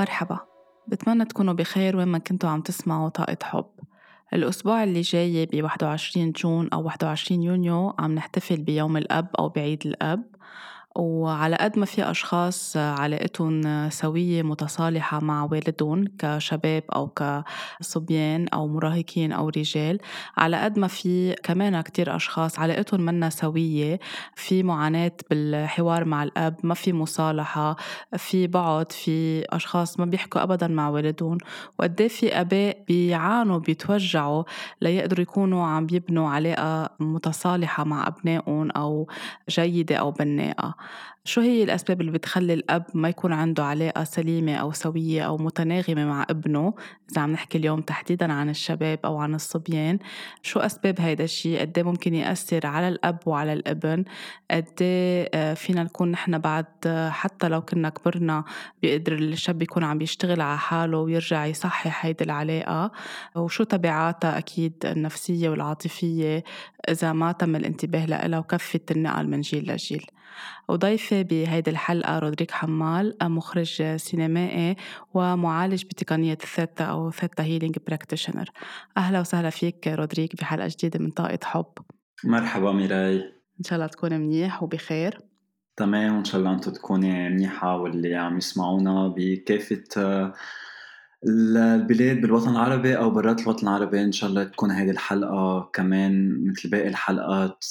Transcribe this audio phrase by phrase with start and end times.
[0.00, 0.38] مرحبا.
[0.88, 3.70] بتمنى تكونوا بخير وين ما كنتوا عم تسمعوا طاقة حب.
[4.32, 9.86] الأسبوع اللي جاي ب 21 جون أو 21 يونيو عم نحتفل بيوم الأب أو بعيد
[9.86, 10.29] الأب.
[10.96, 19.32] وعلى قد ما في أشخاص علاقتهم سوية متصالحة مع والدهم كشباب أو كصبيان أو مراهقين
[19.32, 19.98] أو رجال
[20.36, 24.00] على قد ما في كمان كتير أشخاص علاقتهم منا سوية
[24.34, 27.76] في معاناة بالحوار مع الأب ما في مصالحة
[28.16, 31.38] في بعض في أشخاص ما بيحكوا أبدا مع والدهم
[31.78, 34.44] وقد في آباء بيعانوا بيتوجعوا
[34.80, 39.08] ليقدروا يكونوا عم بيبنوا علاقة متصالحة مع أبنائهم أو
[39.50, 40.79] جيدة أو بناءة
[41.24, 46.04] شو هي الأسباب اللي بتخلي الأب ما يكون عنده علاقة سليمة أو سوية أو متناغمة
[46.04, 46.74] مع ابنه؟
[47.12, 49.98] إذا عم نحكي اليوم تحديدا عن الشباب أو عن الصبيان
[50.42, 54.04] شو أسباب هيدا الشيء؟ قد إيه ممكن يأثر على الأب وعلى الابن؟
[54.50, 56.66] قد إيه، آه، فينا نكون نحن بعد
[57.10, 58.44] حتى لو كنا كبرنا
[58.82, 62.92] بيقدر الشاب يكون عم يشتغل على حاله ويرجع يصحح هيدي العلاقة؟
[63.36, 66.44] وشو تبعاتها أكيد النفسية والعاطفية
[66.88, 70.06] إذا ما تم الانتباه لها وكفت النقل من جيل لجيل؟
[70.68, 74.76] وضيفي بهيدي الحلقة رودريك حمال مخرج سينمائي
[75.14, 78.50] ومعالج بتقنية الثيتا أو theta healing practitioner.
[78.96, 81.72] أهلا وسهلا فيك رودريك بحلقة جديدة من طاقة حب.
[82.24, 83.16] مرحبا ميراي.
[83.60, 85.18] إن شاء الله تكون منيح وبخير.
[85.76, 90.32] تمام وإن شاء الله أنتم تكوني منيحة واللي عم يسمعونا بكافة آه،
[91.28, 94.02] البلاد بالوطن العربي أو برات الوطن العربي.
[94.02, 97.64] إن شاء الله تكون هذه الحلقة كمان مثل باقي الحلقات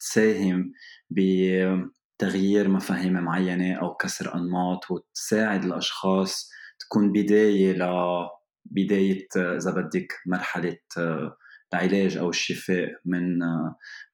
[0.00, 0.72] تساهم
[2.18, 7.84] بتغيير مفاهيم معينة أو كسر أنماط وتساعد الأشخاص تكون بداية ل
[8.64, 10.78] بداية إذا بدك مرحلة
[11.74, 13.38] العلاج أو الشفاء من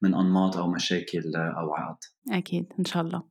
[0.01, 1.97] من أنماط أو مشاكل أو عقد.
[2.31, 3.23] أكيد إن شاء الله.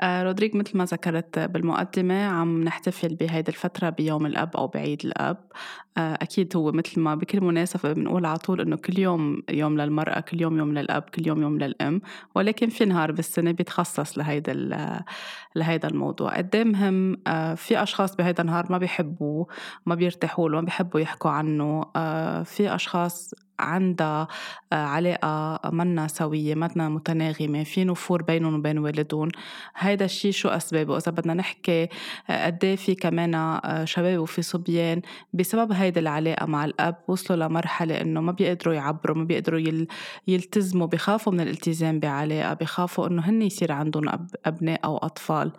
[0.00, 5.36] آه، رودريك مثل ما ذكرت بالمقدمة عم نحتفل بهيدي الفترة بيوم الأب أو بعيد الأب.
[5.98, 10.20] آه، أكيد هو مثل ما بكل مناسبة بنقول على طول إنه كل يوم يوم للمرأة
[10.20, 12.00] كل يوم يوم للأب كل يوم يوم للأم.
[12.34, 14.54] ولكن في نهار بالسنة بيتخصص لهيدا
[15.56, 16.36] لهيدا الموضوع.
[16.36, 19.44] قد إيه مهم؟ آه، في أشخاص بهيدا النهار ما بيحبوا
[19.86, 21.82] ما بيرتاحوا له ما بيحبوا يحكوا عنه.
[22.44, 24.28] في أشخاص عندها
[24.72, 29.28] آه، علاقة منا سوية منا متناغمة في نفور بينهم وبين والدهم.
[29.76, 31.88] هيدا الشيء شو أسبابه؟ إذا بدنا نحكي
[32.30, 35.02] آه، قد إيه في كمان آه، شباب وفي صبيان
[35.32, 39.86] بسبب هيدا العلاقة مع الأب وصلوا لمرحلة إنه ما بيقدروا يعبروا ما بيقدروا
[40.28, 45.52] يلتزموا بخافوا من الالتزام بعلاقة بخافوا إنه هن يصير عندهم أبناء أو أطفال.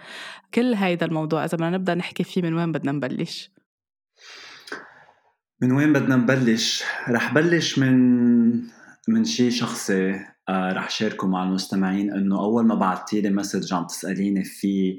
[0.53, 3.53] كل هيدا الموضوع إذا بدنا نبدأ نحكي فيه من وين بدنا نبلش؟
[5.63, 7.96] من وين بدنا نبلش؟ رح بلش من
[9.07, 10.12] من شيء شخصي
[10.50, 14.97] آه رح شاركه مع المستمعين إنه أول ما بعثتي لي مسج عم تسأليني في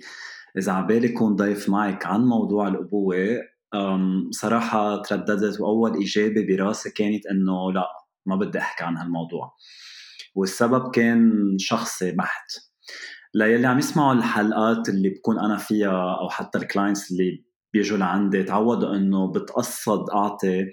[0.59, 3.17] إذا عبالي كون ضيف معك عن موضوع الأبوة
[4.31, 7.87] صراحة ترددت وأول إجابة براسي كانت إنه لا
[8.27, 9.53] ما بدي أحكي عن هالموضوع
[10.35, 12.51] والسبب كان شخصي بحت
[13.35, 17.44] ليلي عم يسمعوا الحلقات اللي بكون أنا فيها أو حتى الكلاينتس اللي
[17.75, 18.43] بيجوا لعندي.
[18.43, 20.65] تعودوا إنه بتقصد أعطي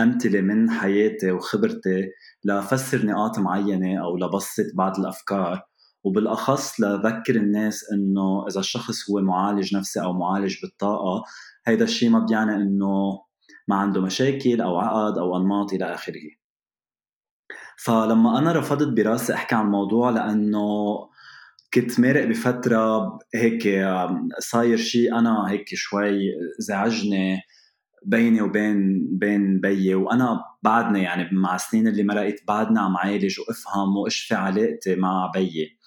[0.00, 2.08] أمثلة من حياتي وخبرتي
[2.44, 5.62] لفسر نقاط معينة أو لبسط بعض الأفكار.
[6.04, 11.22] وبالأخص لذكر الناس إنه إذا الشخص هو معالج نفسي أو معالج بالطاقة
[11.66, 13.22] هيدا الشيء ما بيعني إنه
[13.68, 16.30] ما عنده مشاكل أو عقد أو أنماط إلى آخره.
[17.84, 20.64] فلما أنا رفضت براسي أحكي عن الموضوع لأنه
[21.74, 23.86] كنت مارق بفترة هيك
[24.38, 26.18] صاير شيء أنا هيك شوي
[26.58, 27.40] زعجني
[28.06, 33.96] بيني وبين بين بيي وأنا بعدني يعني مع السنين اللي مرقت بعدنا عم عالج وافهم
[33.96, 35.78] واشفي علاقتي مع بيي.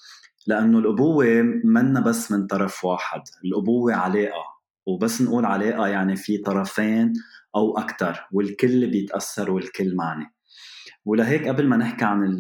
[0.48, 4.54] لأنه الأبوة منا بس من طرف واحد الأبوة علاقة.
[4.86, 7.14] وبس نقول علاقة يعني في طرفين
[7.56, 10.26] أو أكثر والكل بيتأثر والكل معني.
[11.06, 12.38] ولهيك قبل ما نحكي عن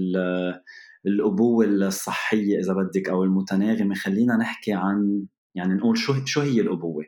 [1.05, 3.95] الابوه الصحية إذا بدك أو المتناغمة.
[3.95, 5.25] خلينا نحكي عن
[5.55, 7.05] يعني نقول شو شو هي الابوه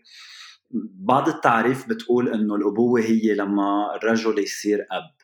[0.99, 5.15] بعض التعريف بتقول إنه الابوه هي لما الرجل يصير أب.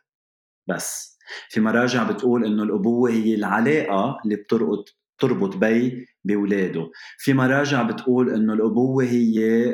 [0.67, 1.17] بس
[1.49, 6.91] في مراجع بتقول إنه الابوه هي العلاقة اللي بتربط تربط بي بولاده.
[7.17, 9.65] في مراجع بتقول إنه الأبوة هي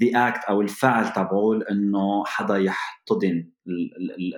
[0.00, 3.50] the act أو الفعل تبعول إنه حدا يحتضن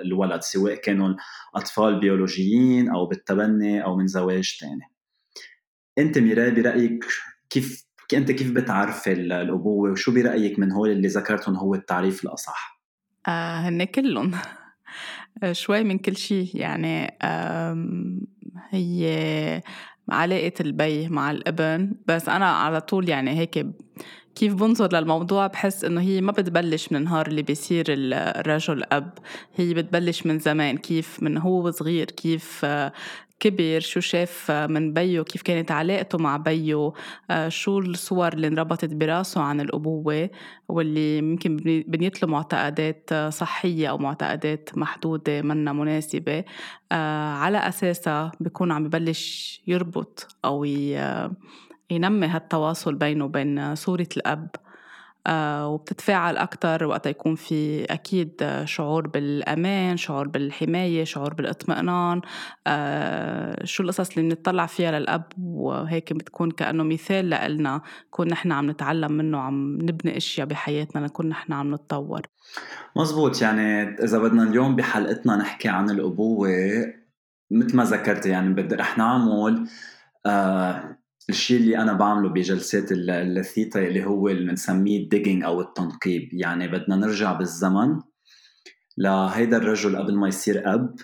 [0.05, 1.14] الولد سواء كانوا
[1.55, 4.91] أطفال بيولوجيين أو بالتبني أو من زواج تاني.
[5.99, 7.05] أنت ميراي برأيك
[7.50, 12.82] كيف أنت كيف بتعرفي الأبوة؟ وشو برأيك من هول اللي ذكرتهم هو التعريف الأصح؟
[13.29, 14.32] آه هن كلهم.
[15.52, 17.19] شوي من كل شيء يعني
[18.70, 19.62] هي
[20.11, 21.93] علاقة البي مع الابن.
[22.06, 23.67] بس أنا على طول يعني هيك
[24.35, 29.19] كيف بنظر للموضوع بحس إنه هي ما بتبلش من النهار اللي بيصير الرجل أب.
[29.55, 32.67] هي بتبلش من زمان كيف من هو صغير كيف
[33.44, 36.94] كبر شو شاف من بيو كيف كانت علاقته مع بيو
[37.49, 40.31] شو الصور اللي انربطت براسه عن الأبوة
[40.69, 41.56] واللي ممكن
[41.88, 46.44] بنيت له معتقدات صحية أو معتقدات محدودة منا مناسبة
[47.43, 50.64] على أساسها بيكون عم ببلش يربط أو
[51.91, 54.50] ينمي هالتواصل بينه وبين صورة الأب.
[54.56, 54.64] آه،
[55.29, 62.21] وبتتفاعل أكتر وقت يكون في أكيد شعور بالأمان شعور بالحماية شعور بالاطمئنان.
[62.67, 68.71] آه، شو القصص اللي بنطلع فيها للأب؟ وهيك بتكون كأنه مثال لإلنا كون نحن عم
[68.71, 72.23] نتعلم منه عم نبني أشياء بحياتنا نكون نحن عم نتطور.
[72.97, 73.43] مزبوط.
[73.43, 76.49] يعني إذا بدنا اليوم بحلقتنا نحكي عن الأبوة
[77.50, 79.69] مثل ما ذكرت يعني بدي رح نعمل
[80.27, 86.29] آه الشيء اللي أنا بعمله بجلسات الثيتا اللي هو اللي بنسميه ال digging أو التنقيب.
[86.32, 88.00] يعني بدنا نرجع بالزمن
[88.99, 90.94] لهيدا الرجل قبل ما يصير أب.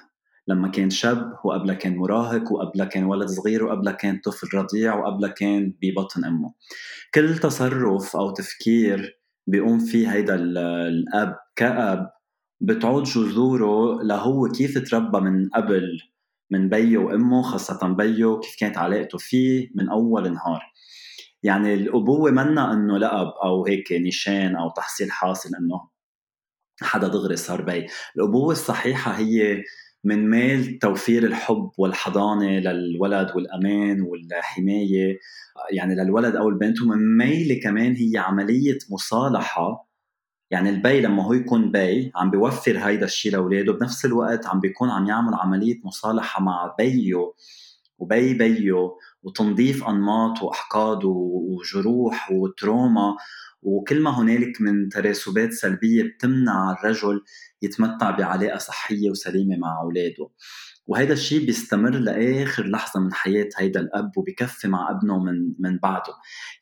[0.48, 5.30] لما كان شاب وقبلها كان مراهق وقبلها كان ولد صغير وقبلها كان طفل رضيع وقبلها
[5.30, 6.54] كان ببطن أمه.
[7.14, 12.10] كل تصرف أو تفكير بيقوم فيه هيدا الأب كأب
[12.60, 16.09] بتعود جذوره لهو كيف تربى من قبل.
[16.50, 20.62] من بيو وأمه خاصة بيو كيف كانت علاقته فيه من أول نهار.
[21.42, 25.88] يعني الأبوة منا إنه لقب أو هيك نشان أو تحصيل حاصل إنه
[26.82, 27.86] حدا دغري صار بي
[28.16, 29.62] الأبوة الصحيحة هي
[30.04, 35.18] من ميل توفير الحب والحضانة للولد والأمان والحماية
[35.72, 39.89] يعني للولد أو البنت ومن ميل كمان هي عملية مصالحة
[40.50, 44.90] يعني البي لما هو يكون بي عم بيوفر هيدا الشيء لأولاده بنفس الوقت عم بيكون
[44.90, 47.36] عم يعمل عملية مصالحة مع بيو
[47.98, 53.16] وبي بيو وتنظيف أنماط وأحقاد وجروح و trauma.
[53.62, 57.22] وكل ما هنالك من ترسبات سلبية بتمنع الرجل
[57.62, 60.28] يتمتع بعلاقة صحية وسليمة مع أولاده.
[60.86, 66.12] وهذا الشيء بيستمر لآخر لحظة من حياة هيدا الأب وبكفي مع ابنه من من بعده.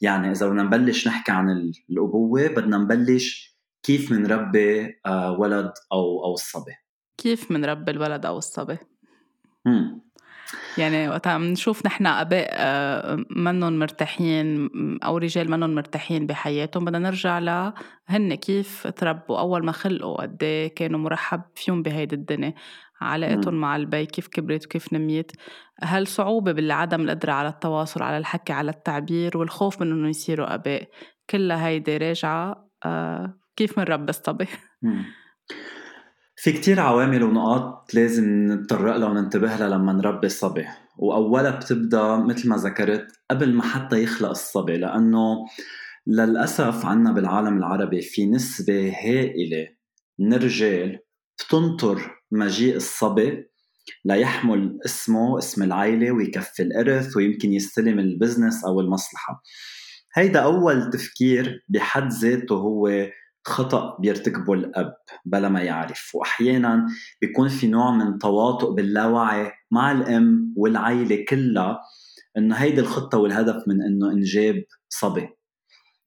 [0.00, 3.57] يعني إذا بدنا نبلش نحكي عن الأبوة بدنا نبلش
[3.88, 6.73] كيف منربي آه، ولد أو أو الصبي؟
[7.19, 8.79] كيف منربي الولد أو الصبي؟
[9.64, 10.00] مم.
[10.79, 14.69] يعني وقت عم نشوف نحن آباء آه، منهم مرتاحين
[15.05, 16.85] أو رجال منهم مرتاحين بحياتهم.
[16.85, 19.38] بدنا نرجع لهن كيف تربوا.
[19.40, 22.55] أول ما خلقوا قد إيه كانوا مرحب فيهم بهيدي الدنيا.
[23.00, 25.32] علاقتهم مع البي كيف كبرت وكيف نميت.
[25.82, 30.88] هل صعوبة بالعدم القدرة على التواصل على الحكي على التعبير والخوف من إنه يصيروا آباء؟
[31.31, 34.46] كلها هيدي راجعة آه، كيف منربي الصبي؟
[36.37, 40.66] في كتير عوامل ونقاط لازم نتطرق لها وننتبه لها لما نربي الصبي.
[40.96, 45.46] وأولها بتبدأ مثل ما ذكرت قبل ما حتى يخلق الصبي لأنه
[46.06, 49.69] للأسف عنا بالعالم العربي في نسبة هائلة
[50.19, 50.99] من الرجال
[51.38, 53.44] بتنطر مجيء الصبي
[54.04, 59.43] ليحمل اسمه اسم العائلة ويكفي الإرث ويمكن يستلم البزنس أو المصلحة.
[60.14, 62.88] هيدا أول تفكير بحد ذاته هو
[63.49, 66.11] خطأ بيرتكبه الأب بلا ما يعرف.
[66.15, 66.87] وأحيانا
[67.21, 71.81] بيكون في نوع من تواطؤ باللاوعي مع الأم والعائلة كلها
[72.39, 75.28] إنه هيدي الخطة والهدف من إنه إنجاب صبي.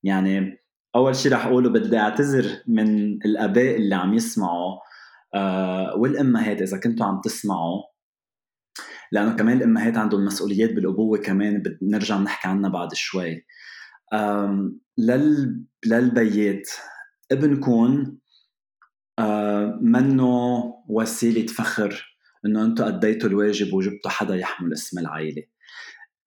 [0.03, 0.57] يعني
[0.95, 4.79] أول شيء رح أقوله بدي أعتذر من الآباء اللي عم يسمعوا
[5.35, 7.81] آه والأمهات إذا كنتوا عم تسمعوا
[9.11, 13.45] لأنه كمان الأمهات عندهم مسؤوليات بالأبوة كمان بنرجع نحكي عنها بعد شوي.
[14.97, 15.63] لل...
[15.85, 16.69] للبيات
[17.31, 18.17] ابنكم
[19.19, 25.43] آه، منه وسيلة فخر إنه أنتم أديتوا الواجب وجبتوا حدا يحمل اسم العائلة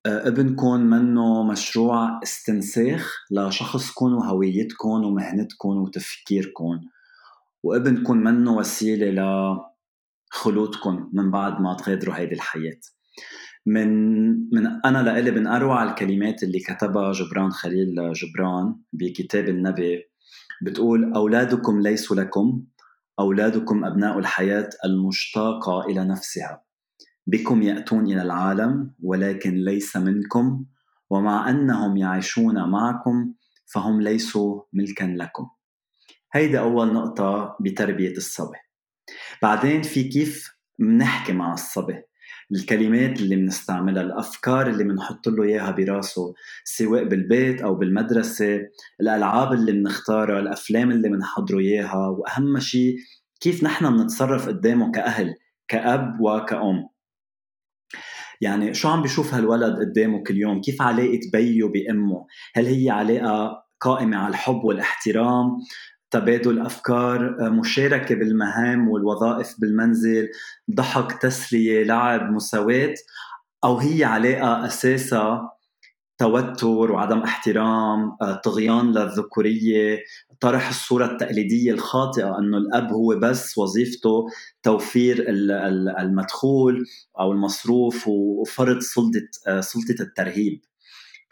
[0.06, 6.80] آه، ابنكم منه مشروع استنساخ لشخصكم وهويتكم ومهنتكم وتفكيركم
[7.62, 9.10] وابنكم منه وسيلة
[10.32, 12.80] لخلودكم من بعد ما تغادروا هيدي الحياة.
[13.66, 13.88] من
[14.54, 20.13] من أنا لإلي من اروع الكلمات اللي كتبها جبران خليل جبران بكتاب النبي
[20.64, 22.62] بتقول أولادكم ليسوا لكم
[23.20, 26.64] أولادكم أبناء الحياة المشتاقة إلى نفسها.
[27.26, 30.64] بكم يأتون إلى العالم ولكن ليس منكم
[31.10, 33.34] ومع أنهم يعيشون معكم
[33.66, 35.48] فهم ليسوا ملكا لكم.
[36.32, 38.58] هيدي أول نقطة بتربية الصبي.
[39.42, 42.02] بعدين في كيف منحكي مع الصبي؟
[42.52, 46.34] الكلمات اللي بنستعملها الأفكار اللي بنحط له إياها براسه
[46.64, 48.60] سواء بالبيت أو بالمدرسة
[49.00, 52.96] الألعاب اللي بنختارها الأفلام اللي بنحضره إياها وأهم شيء
[53.40, 55.34] كيف نحن بنتصرف قدامه كأهل
[55.68, 56.88] كأب وكأم.
[58.40, 63.64] يعني شو عم بيشوف هالولد قدامه كل يوم؟ كيف علاقة بيه بأمه؟ هل هي علاقة
[63.80, 65.46] قائمة على الحب والاحترام؟
[66.14, 70.28] تبادل أفكار مشاركة بالمهام والوظائف بالمنزل
[70.74, 72.94] ضحك تسلية لعب مساواة
[73.64, 75.50] أو هي علاقة أساسها
[76.18, 79.98] توتر وعدم احترام آه، طغيان للذكورية
[80.40, 84.26] طرح الصورة التقليدية الخاطئة أنه الأب هو بس وظيفته
[84.62, 85.24] توفير
[85.98, 86.86] المدخول
[87.20, 90.60] أو المصروف وفرض سلطة آه، سلطة الترهيب.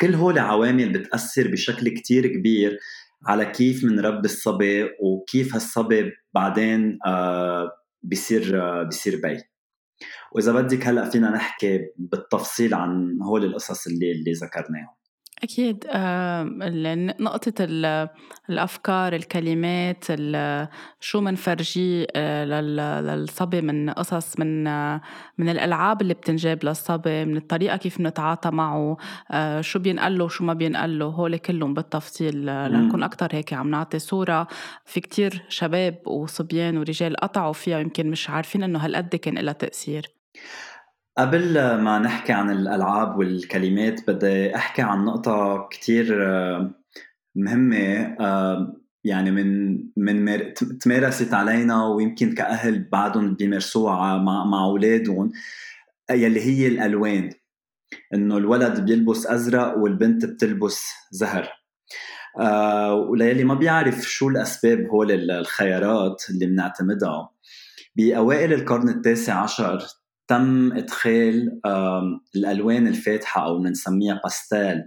[0.00, 2.78] كل هول عوامل بتأثر بشكل كتير كبير
[3.26, 7.70] على كيف منربي الصبي وكيف هالصبي بعدين آه،
[8.02, 8.42] بيصير
[8.84, 9.42] بيصير بي.
[10.32, 15.01] وإذا بدك هلأ فينا نحكي بالتفصيل عن هول القصص اللي اللي ذكرناهم.
[15.42, 15.84] أكيد
[17.20, 17.54] نقطة
[18.50, 20.04] الأفكار الكلمات
[21.00, 22.44] شو منفرجيه آه،
[23.00, 24.64] للصبي من قصص من
[25.38, 28.96] من الألعاب اللي بتنجاب للصبي من الطريقة كيف نتعاطى معه
[29.30, 33.70] آه، شو بينقل له وشو ما بينقل له هول كلهم بالتفصيل لنكون أكتر هيك عم
[33.70, 34.48] نعطي صورة.
[34.84, 40.06] في كتير شباب وصبيان ورجال قطعوا فيها يمكن مش عارفين إنه هالقد كان لها تأثير.
[41.18, 46.70] قبل ما نحكي عن الألعاب والكلمات بدي أحكي عن نقطة كتير آه،
[47.36, 55.32] مهمة آه، يعني من من تمارست علينا ويمكن كأهل بعدهم بيمارسوها مع مع أولادهم
[56.10, 57.30] يلي هي الألوان.
[58.14, 61.48] إنه الولد بيلبس أزرق والبنت بتلبس زهر.
[62.40, 67.30] آه وليلي ما بيعرف شو الأسباب هول الخيارات اللي بنعتمدها.
[67.96, 71.60] بأوائل القرن التاسع عشر تم إدخال
[72.36, 74.82] الألوان الفاتحة أو بنسميها باستيل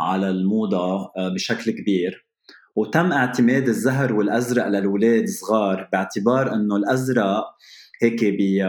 [0.00, 2.26] على الموضة آه، بشكل كبير.
[2.76, 7.44] وتم اعتماد الزهر والأزرق للاولاد صغار باعتبار إنه الأزرق
[8.02, 8.64] هيك بي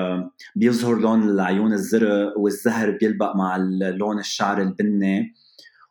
[0.56, 5.34] بيظهر لون العيون الزرق والزهر بيلبق مع لون الشعر البني.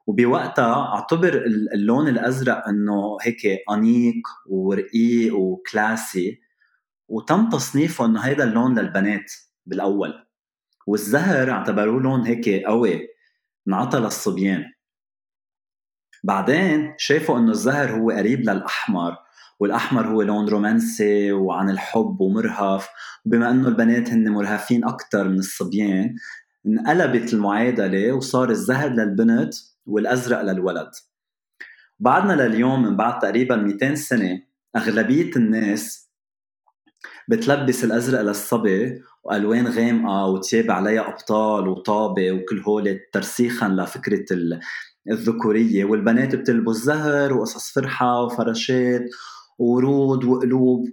[0.06, 3.42] وبوقتها اعتبر اللون الأزرق إنه هيك
[3.72, 6.40] أنيق ورقيق وكلاسي.
[7.08, 9.32] وتم تصنيفه إنه هيدا اللون للبنات.
[9.66, 10.26] بالأول.
[10.86, 13.08] والزهر اعتبروه لون هيك قوي
[13.68, 14.64] انعطى للصبيان
[16.24, 19.16] بعدين شافوا إنه الزهر هو قريب للأحمر
[19.60, 22.88] والأحمر هو لون رومانسي وعن الحب ومرهف.
[23.26, 26.14] وبما إنه البنات هن مرهفين أكثر من الصبيان
[26.66, 29.54] انقلبت المعادله وصار الزهر للبنت
[29.86, 30.90] والأزرق للولد.
[31.98, 34.42] بعدنا لليوم من بعد تقريبا 200 سنة
[34.76, 36.05] أغلبية الناس
[37.28, 44.24] بتلبس الأزرق للصبي وألوان غامقة وتياب عليها أبطال وطابة وكل هول ترسيخا لفكرة
[45.10, 45.84] الذكورية.
[45.84, 49.04] والبنات بتلبس زهر وقصص فرحة وفراشات
[49.58, 50.84] ورود وقلوب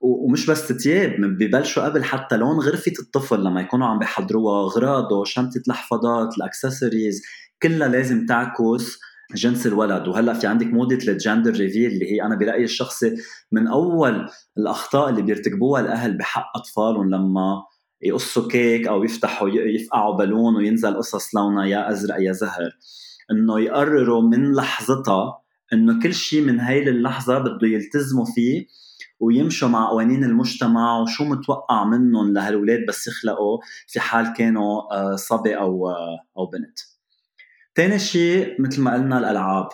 [0.00, 5.62] ومش بس تياب ببلشوا قبل حتى لون غرفة الطفل لما يكونوا عم بيحضروها أغراضه شنطة
[5.68, 7.22] الحفاضات الأكسسوارز
[7.62, 8.98] كلها لازم تعكس
[9.34, 13.16] جنس الولد وهلأ في عندك موضه ال gender reveal اللي هي أنا برأيي الشخصي
[13.52, 14.28] من أول
[14.58, 17.62] الأخطاء اللي بيرتكبوها الأهل بحق أطفالهم لما
[18.02, 22.70] يقصوا كيك أو يفتحوا يفقعوا بالون وينزل قصص لونها يا أزرق يا زهر
[23.30, 25.42] إنه يقرروا من لحظتها
[25.72, 28.66] إنه كل شيء من هاي اللحظة بده يلتزموا فيه
[29.20, 35.56] ويمشوا مع قوانين المجتمع وشو متوقع منهم لهالولاد بس يخلقوا في حال كانوا آه، صبي
[35.56, 36.95] أو آه، أو بنت.
[37.76, 39.68] تاني شيء مثل ما قلنا الألعاب.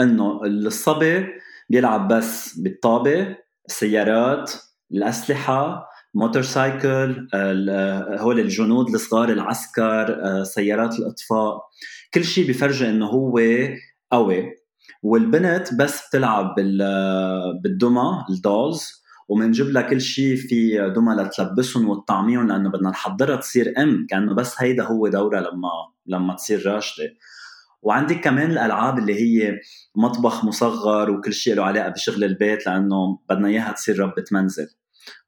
[0.00, 1.26] إنه الصبي
[1.70, 3.36] بيلعب بس بالطابة
[3.68, 4.52] السيارات
[4.92, 7.28] الأسلحة motorcycle
[8.20, 11.60] هول الجنود الصغار العسكر سيارات الأطفاء.
[12.14, 13.40] كل شيء بفرجي إنه هو
[14.12, 14.50] قوي.
[15.02, 16.54] والبنت بس بتلعب
[17.62, 19.01] بالدمى ال dolls.
[19.28, 24.54] ومنجيب لها كل شيء في دمى لتلبسهم وتطعميهم لأنه بدنا نحضرها تصير أم كأنه بس
[24.58, 25.70] هيدا هو دورها لما
[26.06, 27.04] لما تصير راشدة.
[27.82, 29.58] وعندك كمان الألعاب اللي هي
[29.96, 34.66] مطبخ مصغر وكل شيء له علاقة بشغل البيت لأنه بدنا إياها تصير ربة منزل.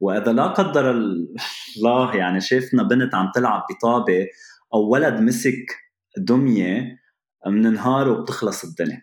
[0.00, 4.26] وإذا لا قدر الله يعني شافنا بنت عم تلعب بطابة
[4.74, 5.76] أو ولد مسك
[6.18, 6.98] دمية
[7.46, 9.02] نهار وبتخلص الدنيا.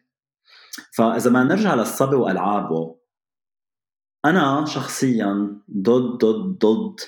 [0.93, 3.00] فإذا ما نرجع للصبي وألعابه
[4.25, 6.99] أنا شخصيا ضد ضد ضد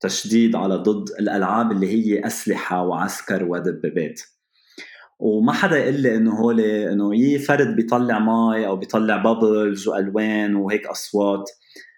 [0.00, 4.20] تشديد على ضد الألعاب اللي هي أسلحة وعسكر ودبابات.
[5.18, 10.54] وما حدا يقول لي إنه هول إنه يي فرد بيطلع مي أو بيطلع بابلز وألوان
[10.54, 11.50] وهيك أصوات.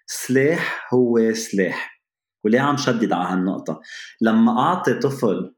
[0.07, 2.01] سلاح هو سلاح
[2.43, 3.81] وليه عم شدد على هالنقطة؟
[4.21, 5.55] لما أعطي طفل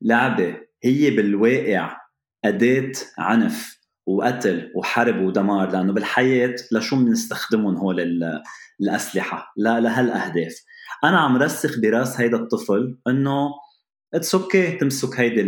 [0.00, 1.96] لعبة هي بالواقع
[2.44, 8.20] أداة عنف وقتل وحرب ودمار لأنه بالحياة لشو بنستخدمهم هول
[8.80, 10.54] الأسلحة؟ لا لهالأهداف.
[11.04, 13.48] أنا عم رسخ براس هيدا الطفل إنه
[14.14, 15.40] it's okay okay تمسك هيدي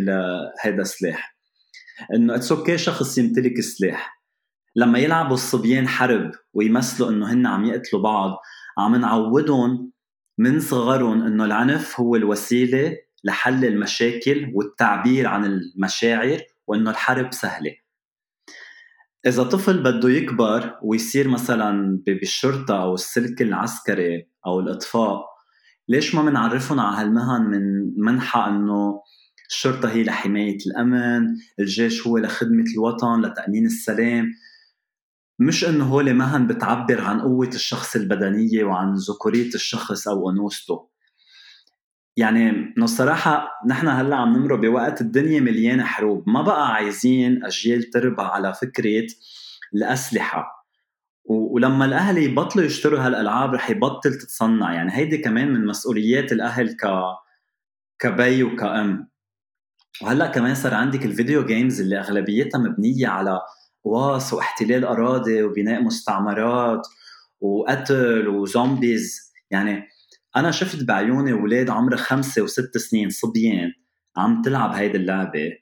[0.62, 1.38] هيدا السلاح.
[2.15, 4.19] إنه it's okay شخص يمتلك سلاح.
[4.77, 8.37] لما يلعبوا الصبيان حرب ويمثلوا إنه هن عم يقتلوا بعض
[8.79, 9.93] عم نعودهم
[10.38, 17.88] من صغرهم إنه العنف هو الوسيلة لحل المشاكل والتعبير عن المشاعر وإنه الحرب سهلة.
[19.27, 25.25] إذا طفل بده يكبر ويصير مثلا بالشرطة أو السلك العسكري أو الإطفاء
[25.89, 29.01] ليش ما بنعرفهم على هالمهن من منحى إنه
[29.51, 31.27] الشرطة هي لحماية الأمن
[31.61, 34.31] الجيش هو لخدمة الوطن لتأمين السلام؟
[35.39, 40.89] مش إنه هول مهن بتعبر عن قوة الشخص البدنية وعن ذكورية الشخص أو أنوثته.
[42.19, 46.29] يعني من الصراحة نحن هلأ عم نمر بوقت الدنيا مليانة حروب.
[46.29, 49.07] ما بقى عايزين أجيال تربى على فكرة
[49.75, 50.67] الأسلحة.
[51.25, 54.75] ولما الأهل يبطلوا يشتروا هالألعاب رح يبطل تتصنع.
[54.75, 56.87] يعني هيدي كمان من مسؤوليات الأهل ك
[57.99, 59.09] كبي وكأم
[60.03, 63.41] وهلأ كمان صار عندك الفيديو جيمز اللي أغلبيتها مبنية على
[63.85, 66.87] واس واحتلال أراضي وبناء مستعمرات
[67.41, 69.89] وقتل و zombies يعني
[70.38, 73.73] أنا شفت بعيوني أولاد عمرها خمسة وست سنين صبيان
[74.16, 75.52] عم تلعب هيدي اللعبة.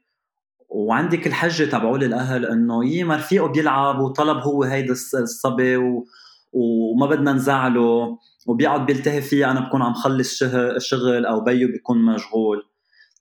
[0.68, 6.06] وعندك الحجه تبعول الأهل إنه يي مع رفيقه بيلعب وطلب هو هيدا الصبي و...
[6.52, 10.44] وما بدنا نزعله وبيقعد بيلتهي فيها أنا بكون عم خلص
[10.78, 12.62] شغل أو بيو بيكون مشغول.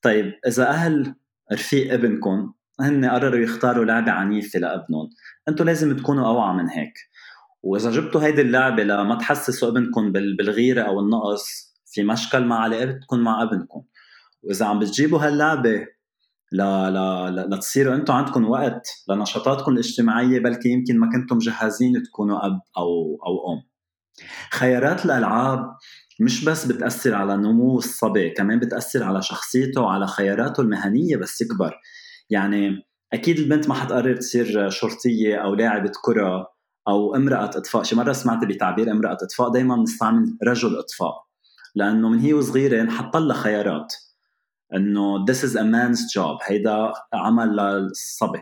[0.02, 1.16] طيب إذا أهل
[1.54, 5.10] رفيق ابنكم هن قرروا يختاروا لعبة عنيفة لابنهم.
[5.50, 6.94] أنتم لازم تكونوا أوعى من هيك.
[7.66, 13.44] وإذا جبتوا هيدي اللعبة لما تحسسوا ابنكم بالغيرة أو النقص في مشكل مع علاقتكم مع
[13.44, 13.84] ابنكم.
[14.44, 15.88] وإذا عم بتجيبوا هاللعبة
[16.52, 22.46] لا لا لا لتصيروا أنتم عندكم وقت لنشاطاتكم الاجتماعية بلكي يمكن ما كنتم جهازين تكونوا
[22.46, 23.64] أب أو أو أم.
[24.52, 25.76] خيارات الألعاب
[26.20, 31.74] مش بس بتأثر على نمو الصبي كمان بتأثر على شخصيته وعلى خياراته المهنية بس يكبر.
[32.30, 36.55] يعني أكيد البنت ما حتقرر تصير شرطية أو لاعبة كرة
[36.88, 37.84] أو امرأة إطفاء.
[37.84, 41.26] شي مرة سمعت بتعبير امرأة إطفاء دايما بنستعمل رجل إطفاء.
[41.76, 43.94] لأنه من هي وصغيرة انحط لها خيارات.
[44.76, 48.42] إنه this is a man's job هيدا عمل للصبي.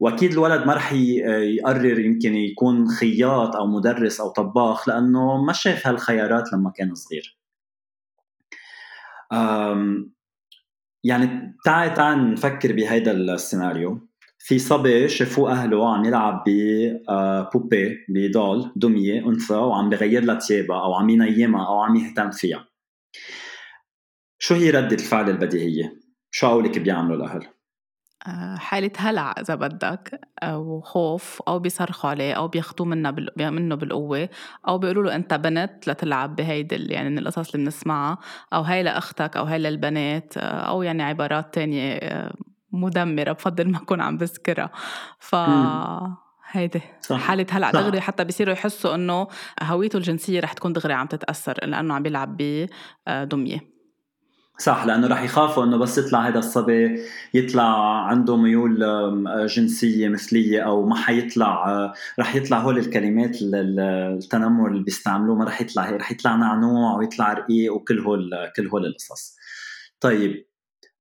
[0.00, 5.86] وأكيد الولد ما رح يقرر يمكن يكون خياط أو مدرس أو طباخ لأنه ما شاف
[5.86, 7.38] هالخيارات لما كان صغير.
[11.04, 14.08] يعني تعال تعال نفكر بهيدا السيناريو.
[14.46, 20.80] في صبي شافوه أهله عم يلعب ببوبي آه، بدول دميه أنثى وعم بغير لها ثيابها
[20.80, 22.68] أو عم ينيمها أو عم يهتم فيها
[24.38, 25.92] شو هي ردة الفعل البديهية؟
[26.30, 27.46] شو قولك بيعملوا الأهل؟
[28.26, 33.30] آه، حالة هلع إذا بدك أو خوف أو بيصرخوا عليه أو بياخدوه منه بال...
[33.36, 34.28] منه بالقوة
[34.68, 38.18] أو بيقولوا له أنت بنت لتلعب بهيدي يعني من القصص اللي بنسمعها
[38.52, 42.00] أو هاي لأختك أو هاي للبنات آه، أو يعني عبارات تانية
[42.74, 44.70] آه، مدمرة بفضل ما أكون عم بذكرها
[45.18, 45.34] ف
[46.50, 47.20] هيدي صح.
[47.20, 47.70] حالة صح.
[47.70, 49.28] دغري حتى بيصيروا يحسوا إنه
[49.62, 53.74] هويته الجنسية رح تكون دغري عم تتأثر لأنه عم بيلعب بدمية
[54.58, 57.00] صح لأنه رح يخافوا إنه بس يطلع هذا الصبي
[57.34, 58.84] يطلع عنده ميول
[59.46, 65.90] جنسية مثلية أو ما حيطلع رح يطلع هول الكلمات التنمر اللي بيستعملوه ما رح يطلع
[65.90, 69.36] رح يطلع نعنوع ويطلع رقيق وكل هول كل هول القصص
[70.00, 70.46] طيب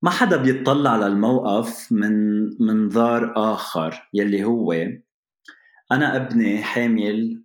[0.04, 4.74] ما حدا بيطلع للموقف من منظار آخر يلي هو
[5.92, 7.44] أنا ابني حامل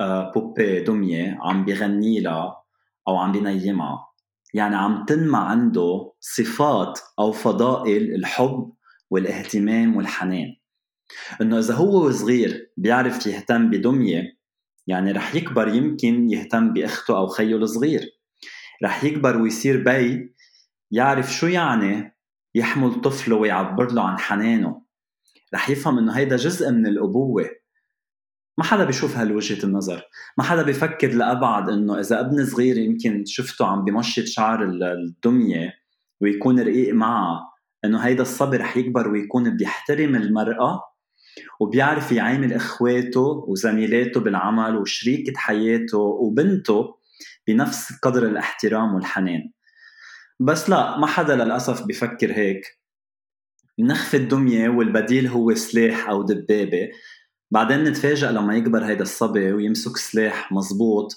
[0.00, 2.62] آه، بوبي دمية عم بغني لها
[3.08, 4.06] أو عم بينيمها
[4.54, 8.72] يعني عم تنمى عنده صفات أو فضائل الحب
[9.10, 10.56] والاهتمام والحنان.
[11.40, 14.38] إنه إذا هو صغير بيعرف يهتم بدمية
[14.86, 18.20] يعني رح يكبر يمكن يهتم بأخته أو خيه الصغير.
[18.84, 20.34] رح يكبر ويصير بي
[20.90, 22.16] يعرف شو يعني
[22.54, 24.82] يحمل طفله ويعبر له عن حنانه.
[25.54, 27.50] رح يفهم إنه هيدا جزء من الأبوة.
[28.58, 30.02] ما حدا بيشوف هالوجهة النظر.
[30.38, 35.72] ما حدا بيفكر لأبعد إنه إذا ابن صغير يمكن شفته عم بمشط شعر الدمية
[36.20, 37.40] ويكون رقيق معها
[37.84, 40.82] إنه هيدا الصبي رح يكبر ويكون بيحترم المرأة
[41.60, 46.96] وبيعرف يعامل إخواته وزميلاته بالعمل وشريكة حياته وبنته
[47.46, 49.50] بنفس قدر الاحترام والحنان.
[50.40, 52.80] بس لا ما حدا للأسف بيفكر هيك.
[53.78, 56.88] نخفي الدمية والبديل هو سلاح أو دبابة.
[57.50, 61.16] بعدين نتفاجئ لما يكبر هيدا الصبي ويمسك سلاح مزبوط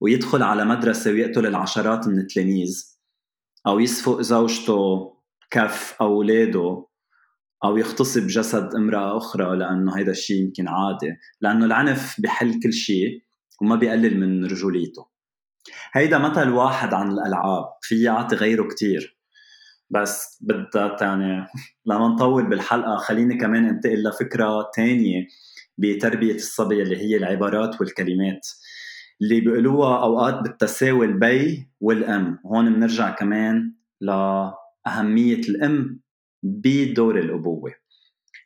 [0.00, 2.84] ويدخل على مدرسة ويقتل العشرات من التلاميذ.
[3.66, 5.14] أو يسفق زوجته
[5.50, 6.86] كف أو أولاده
[7.64, 13.22] أو يغتصب جسد امرأة أخرى لأنه هيدا الشيء يمكن عادي لأنه العنف بحل كل شيء
[13.62, 15.13] وما بيقلل من رجوليته.
[15.92, 19.18] هيدا مثل واحد عن الألعاب في يعطي غيره كتير.
[19.90, 21.46] بس بدها يعني
[21.86, 25.26] لما نطول بالحلقة خليني كمان انتقل لفكرة تانية
[25.78, 28.48] بتربية الصبي اللي هي العبارات والكلمات.
[29.22, 32.38] اللي بيقولوها أوقات بالتساوي البي والأم.
[32.46, 36.00] هون بنرجع كمان لأهمية الأم
[36.42, 37.74] بدور الأبوة.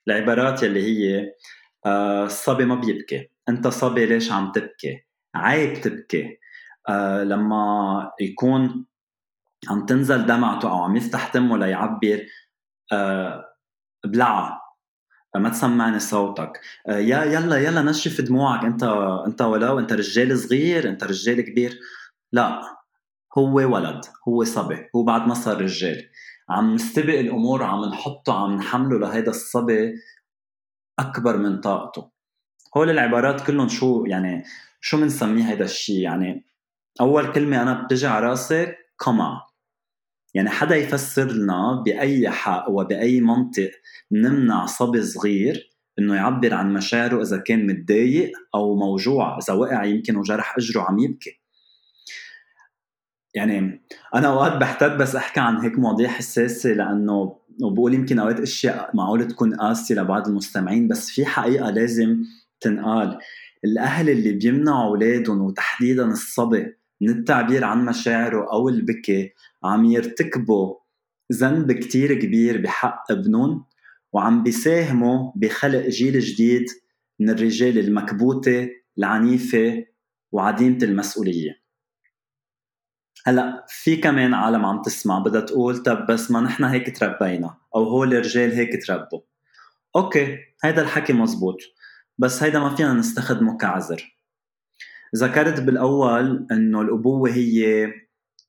[0.09, 1.33] العبارات يلي هي
[1.87, 3.29] آه الصبي ما بيبكي.
[3.49, 6.39] أنت صبي ليش عم تبكي؟ عيب تبكي.
[7.23, 8.87] لما يكون
[9.69, 12.27] عم تنزل دمعته أو عم يفتح تمه ليعبر
[12.93, 13.45] آه
[14.05, 14.61] بلعها
[15.37, 16.61] ما تسمعني صوتك.
[16.89, 18.65] آه يا يلا يلا نشف دموعك.
[18.65, 18.83] انت
[19.27, 21.79] أنت ولو أنت رجال صغير أنت رجال كبير.
[22.33, 22.61] لا
[23.39, 26.09] هو ولد هو صبي هو بعد ما صار رجال.
[26.49, 29.95] عم نستبق الأمور عم نحطه عم نحمله لهيدا الصبي
[30.99, 32.11] أكبر من طاقته.
[32.77, 34.45] هول العبارات كلهم شو يعني
[34.81, 36.48] شو بنسميه هيدا الشيء يعني
[37.01, 39.49] أول كلمة أنا بتجي على راسي قمع
[40.35, 43.71] يعني حدا يفسر لنا بأي حق وبأي منطق
[44.13, 50.17] نمنع صبي صغير إنه يعبر عن مشاعره إذا كان متضايق أو موجوع إذا وقع يمكن
[50.17, 51.41] وجرح أجره عم يبكي.
[53.35, 53.85] يعني
[54.15, 59.29] أنا أوقات بحتاج بس أحكي عن هيك مواضيع حساسة لأنه وبقول يمكن أوقات أشياء معقول
[59.29, 62.25] تكون قاسية لبعض المستمعين بس في حقيقة لازم
[62.61, 63.19] تنقال.
[63.65, 69.33] الأهل اللي بيمنعوا أولادهم وتحديدا الصبي من التعبير عن مشاعره أو البكي
[69.65, 70.75] عم يرتكبوا
[71.33, 73.65] ذنب كتير كبير بحق ابنهم
[74.13, 76.65] وعم بيساهموا بخلق جيل جديد
[77.21, 79.85] من الرجال المكبوتة العنيفة
[80.33, 81.63] وعديمة المسؤولية.
[83.27, 87.85] هلأ في كمان عالم عم تسمع بدها تقول طب بس ما نحن هيك تربينا أو
[87.85, 89.21] هول الرجال هيك تربوا.
[89.97, 91.57] okay هيدا الحكي مزبوط
[92.19, 94.18] بس هيدا ما فينا نستخدمه كعذر.
[95.17, 97.93] ذكرت بالأول إنه الأبوة هي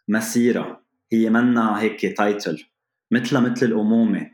[0.08, 2.64] مسيرة هي منا هيك title
[3.12, 4.32] مثلها مثل الأمومة.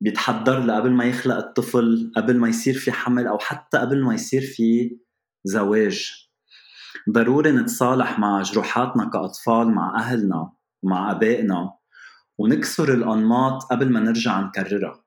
[0.00, 4.14] بيتحضر لها قبل ما يخلق الطفل قبل ما يصير في حمل أو حتى قبل ما
[4.14, 4.98] يصير في
[5.44, 6.28] زواج.
[7.10, 10.52] ضروري نتصالح مع جروحاتنا كأطفال مع أهلنا
[10.82, 11.72] ومع أبائنا
[12.38, 15.05] ونكسر الأنماط قبل ما نرجع نكررها.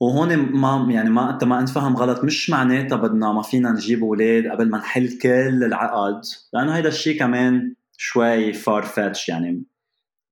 [0.00, 2.24] وهون ما يعني ما أنت ما انفهم غلط.
[2.24, 6.20] مش معناتها بدنا ما فينا نجيب أولاد قبل ما نحل كل العقد.
[6.52, 9.62] لأنه هيدا الشيء كمان شوي far-fetched يعني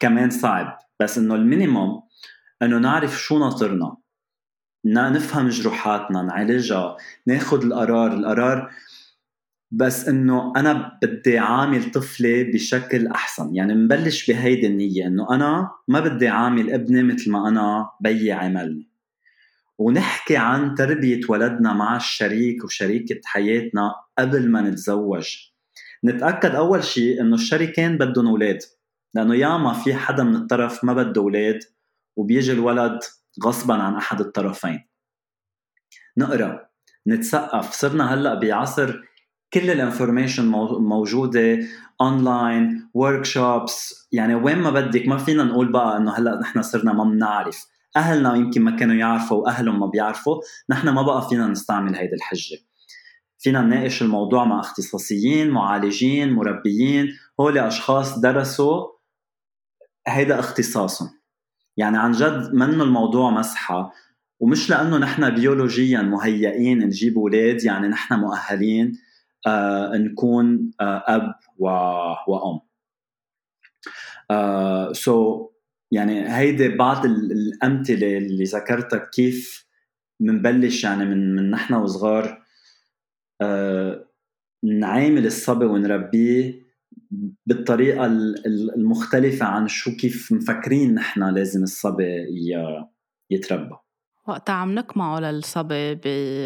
[0.01, 0.79] كمان صعب.
[1.01, 2.03] بس إنه ال minimum
[2.63, 3.97] إنه نعرف شو ناطرنا.
[4.85, 8.13] نفهم جروحاتنا نعالجها ناخذ القرار.
[8.13, 8.71] القرار
[9.71, 13.55] بس إنه أنا بدي عامل طفلي بشكل أحسن.
[13.55, 18.96] يعني مبلش بهيدي النية إنه أنا ما بدي عامل ابني مثل ما أنا بيي عملني.
[19.79, 25.37] ونحكي عن تربية ولدنا مع الشريك وشريكة حياتنا قبل ما نتزوج.
[26.05, 28.59] نتأكد أول شيء إنه الشريكين بدهم أولاد
[29.15, 31.59] لأنه ياما في حدا من الطرف ما بده أولاد
[32.17, 32.99] وبيجي الولد
[33.45, 34.89] غصبا عن أحد الطرفين.
[36.19, 36.67] نقرأ
[37.07, 39.01] نتثقف صرنا هلأ بعصر
[39.53, 40.45] كل ال information
[40.79, 41.59] موجودة
[42.01, 47.05] online workshops يعني وين ما بدك ما فينا نقول بقى إنه هلأ نحن صرنا ما
[47.05, 47.67] بنعرف.
[47.97, 52.59] أهلنا يمكن ما كانوا يعرفوا وأهلهم ما بيعرفوا نحن ما بقى فينا نستعمل هيدي الحجة.
[53.39, 57.09] فينا نناقش الموضوع مع اختصاصيين معالجين مربيين
[57.41, 58.87] هول أشخاص درسوا
[60.09, 61.09] هيدا اختصاصهم.
[61.77, 63.93] يعني عن جد منه الموضوع مسحة
[64.41, 68.93] ومش لأنه نحن بيولوجيا مهيئين نجيب أولاد يعني نحن مؤهلين
[69.47, 71.67] آه نكون آه أب و...
[72.29, 72.61] وأم.
[74.31, 75.56] آه سو so
[75.97, 79.67] يعني هيدي بعض الأمثلة اللي ذكرتها كيف
[80.21, 82.43] بنبلش يعني من من نحن وصغار
[83.43, 84.09] آه
[84.65, 86.67] نعامل الصبي ونربيه
[87.47, 88.07] بالطريقة
[88.77, 92.27] المختلفة عن شو كيف مفكرين نحن لازم الصبي
[93.31, 93.77] يتربى.
[94.27, 96.01] وقتها عم نقمعه للصبي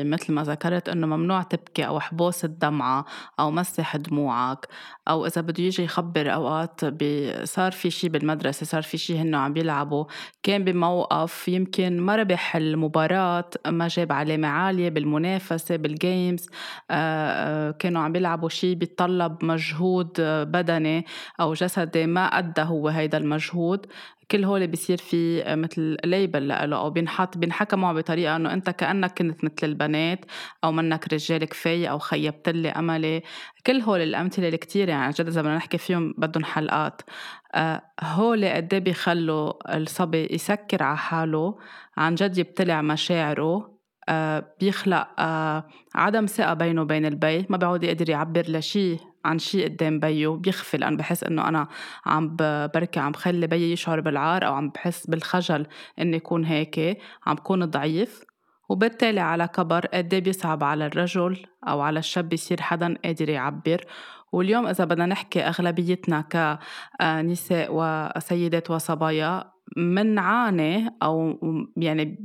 [0.05, 3.05] مثل ما ذكرت إنه ممنوع تبكي أو حبوس الدمعة
[3.41, 4.69] أو مسح دموعك
[5.09, 6.81] أو إذا بده يجي يخبر أوقات
[7.45, 10.05] صار في شيء بالمدرسة صار في شيء هنه عم بيلعبوا
[10.43, 16.49] كان بموقف يمكن ما ربح المباراة ما جاب علامة عالية بالمنافسة بالجيمز
[16.91, 21.07] آه كانوا عم بيلعبوا شيء بيتطلب مجهود بدني
[21.41, 23.87] أو جسدي ما أدى هو هيدا المجهود.
[24.31, 29.19] كل هول بيصير في مثل ليبل له أو بينحط بينحكى معه بطريقة إنه أنت كأنك
[29.19, 30.25] كنت مثل البنات
[30.65, 33.23] أو منك رجال كفاية أو خيبت لي أملي.
[33.67, 37.03] كل هول الأمثلة الكتير يعني جد إذا بدنا نحكي فيهم بدهم حلقات.
[37.55, 41.59] آه هول قد إيه بيخلوا الصبي يسكر على حاله؟
[41.97, 43.79] عن جد يبتلع مشاعره.
[44.09, 47.47] آه بيخلق آه عدم ثقة بينه وبين البي.
[47.49, 51.69] ما بيعود يقدر يعبر لشيء عن شيء قدام بيو بيخفي لأن بحس إنه أنا
[52.07, 52.37] عم
[52.75, 55.67] بركي عم بخلي بيي يشعر بالعار أو عم بحس بالخجل
[55.99, 58.25] إني يكون هيك عم بكون ضعيف.
[58.69, 63.85] وبالتالي على كبر قد إيه بيصعب على الرجل أو على الشاب يصير حدا قادر يعبر.
[64.33, 69.45] واليوم إذا بدنا نحكي أغلبيتنا كنساء وسيدات وصبايا
[69.77, 71.39] منعاني أو
[71.77, 72.19] يعني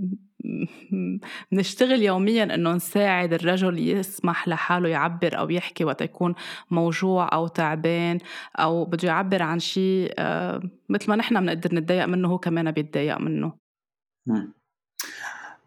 [1.52, 6.36] بنشتغل يوميا إنه نساعد الرجل يسمح لحاله يعبر أو يحكي وقت يكون
[6.72, 8.18] موجوع أو تعبان
[8.56, 13.20] أو بده يعبر عن شيء آه، مثل ما نحن بنقدر نتضايق منه هو كمان بيتضايق
[13.20, 13.54] منه.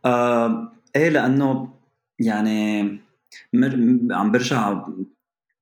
[0.04, 1.74] آه، إيه لأنه
[2.18, 2.82] يعني
[4.10, 4.84] عم برجع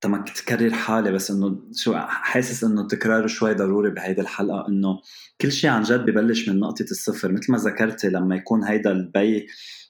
[0.01, 5.01] تما تكرر حالي بس إنه شو حاسس إنه التكرار شوي ضروري بهيدي الحلقة إنه
[5.41, 7.31] كل شيء عن جد ببلش من نقطة الصفر.
[7.31, 9.47] مثل ما ذكرتي لما يكون هيدا البي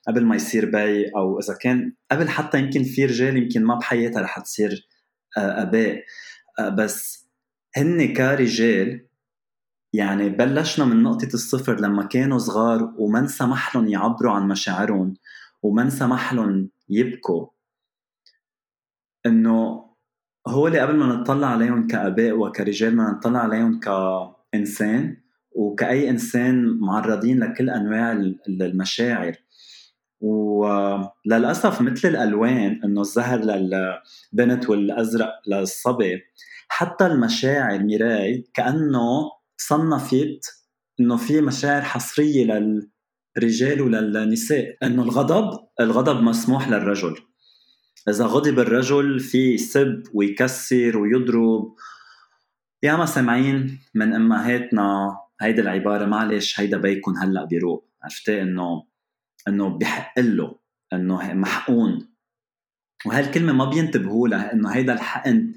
[0.07, 4.21] قبل ما يصير بي أو إذا كان قبل حتى يمكن في رجال يمكن ما بحياتها
[4.21, 4.87] رح تصير
[5.37, 6.03] آه، اباء
[6.59, 7.27] آه، بس
[7.77, 9.07] هن كرجال
[9.93, 15.13] يعني بلشنا من نقطة الصفر لما كانوا صغار وما انسمح لهم يعبروا عن مشاعرهم
[15.63, 17.47] وما انسمح لهم يبكوا.
[19.25, 19.86] إنه
[20.49, 25.17] هو اللي قبل ما نطلع عليهم كآباء وكرجال ما نطلع عليهم كإنسان
[25.51, 28.11] وكأي إنسان معرضين لكل أنواع
[28.49, 29.35] المشاعر.
[30.21, 36.21] وللأسف مثل الألوان إنه الزهر للبنت والأزرق للصبي
[36.67, 40.39] حتى المشاعر ميراي كأنه صنفت
[40.99, 47.15] إنه في مشاعر حصرية للرجال وللنساء إنه الغضب الغضب مسموح للرجل.
[48.09, 51.75] إذا غضب الرجل في يسب ويكسر ويضرب.
[52.83, 57.89] ياما سامعين من أمهاتنا هيدي العبارة معلش هيدا بيكون هلأ بيروق.
[58.03, 58.83] عرفتي؟ إنه
[59.47, 60.55] إنه بحق له
[60.93, 62.09] إنه محقون.
[63.05, 65.53] وهالكلمة ما بينتبهوا لها إنه هيدا الحقن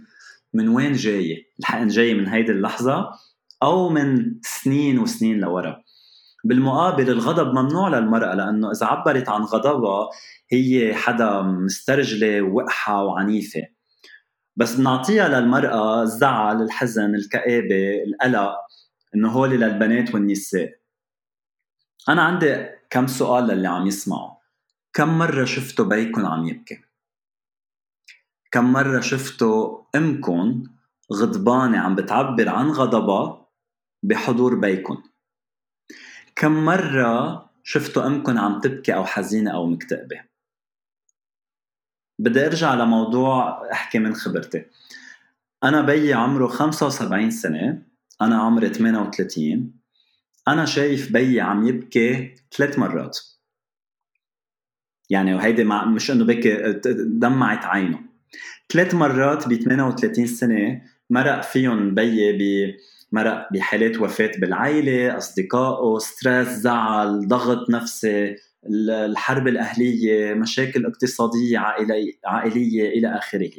[0.55, 3.11] من وين جاي؟ الحقن جاي من هيدي اللحظة
[3.63, 5.83] أو من سنين وسنين لورا.
[6.45, 10.09] بالمقابل الغضب ممنوع للمرأة لأنه إذا عبرت عن غضبها
[10.53, 13.63] هي حدا مسترجلة ووقحة وعنيفة.
[14.57, 18.57] بس بنعطيها للمرأة الزعل الحزن الكآبة القلق
[19.15, 20.71] إنه هولي للبنات والنساء.
[22.09, 24.31] أنا عندي كم سؤال للي عم يسمعوا.
[24.93, 26.81] كم مرة شفتوا بيكم عم يبكي؟
[28.53, 30.63] كم مرة شفتوا أمكم
[31.13, 33.47] غضبانة عم بتعبر عن غضبها
[34.03, 35.03] بحضور بيكم
[36.37, 40.21] كم مرة شفتوا أمكم عم تبكي أو حزينة أو مكتئبة؟
[42.19, 44.65] بدي أرجع لموضوع أحكي من خبرتي.
[45.65, 47.83] أنا بيي عمره 75 سنة
[48.21, 49.73] أنا عمري 38
[50.49, 53.19] أنا شايف بيي عم يبكي ثلاث مرات.
[55.11, 56.73] يعني وهيدي مع مش إنه بكي
[57.05, 58.01] دمعت عينه.
[58.73, 62.77] ثلاث مرات ب 38 سنة مرق فيهم بيي
[63.13, 71.59] مرق بحالات وفاة بالعائلة أصدقائه ستريس زعل ضغط نفسي الحرب الأهلية مشاكل اقتصادية
[72.25, 73.51] عائلية إلى آخره.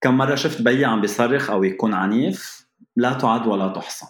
[0.00, 4.06] كم مرة شفت بيي عم بيصرخ أو يكون عنيف؟ لا تعد ولا تحصى.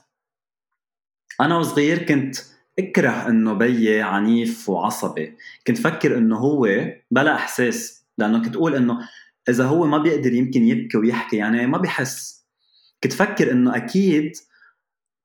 [1.40, 2.36] أنا وصغير كنت
[2.78, 5.36] أكره إنه بيي عنيف وعصبي.
[5.66, 6.68] كنت فكر إنه هو
[7.10, 9.08] بلا إحساس لأنه كنت أقول إنه
[9.48, 12.41] إذا هو ما بيقدر يمكن يبكي ويحكي يعني ما بحس
[13.04, 14.32] كنت فكر إنه أكيد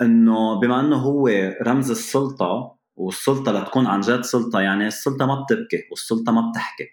[0.01, 1.27] إنه بما إنه هو
[1.61, 6.87] رمز السلطة والسلطة لتكون عن جد سلطة يعني السلطة ما بتبكي والسلطة ما بتحكي.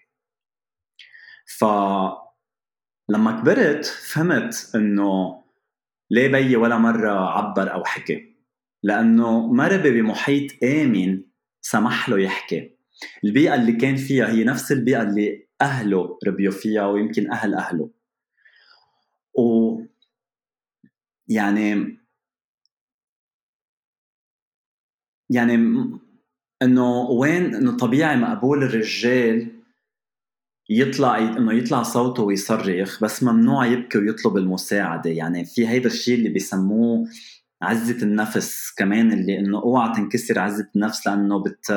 [1.57, 1.65] ف
[3.09, 5.43] لما كبرت فهمت إنه
[6.11, 8.35] ليه بيي ولا مرة عبر أو حكي.
[8.83, 11.23] لأنه ما ربي بمحيط آمن
[11.61, 12.75] سمح له يحكي.
[13.23, 17.89] البيئة اللي كان فيها هي نفس البيئة اللي أهله ربيوا فيها ويمكن أهل أهله.
[19.37, 19.75] و
[21.27, 21.97] يعني
[25.29, 25.53] يعني
[26.61, 29.51] إنه وين إنه طبيعي مقبول الرجال
[30.69, 35.09] يطلع إنه يطلع صوته ويصرخ بس ممنوع يبكي ويطلب المساعدة.
[35.09, 37.07] يعني في هيدا الشيء اللي بيسموه
[37.61, 41.71] عزة النفس كمان اللي إنه أوعى تنكسر عزة النفس لأنه بت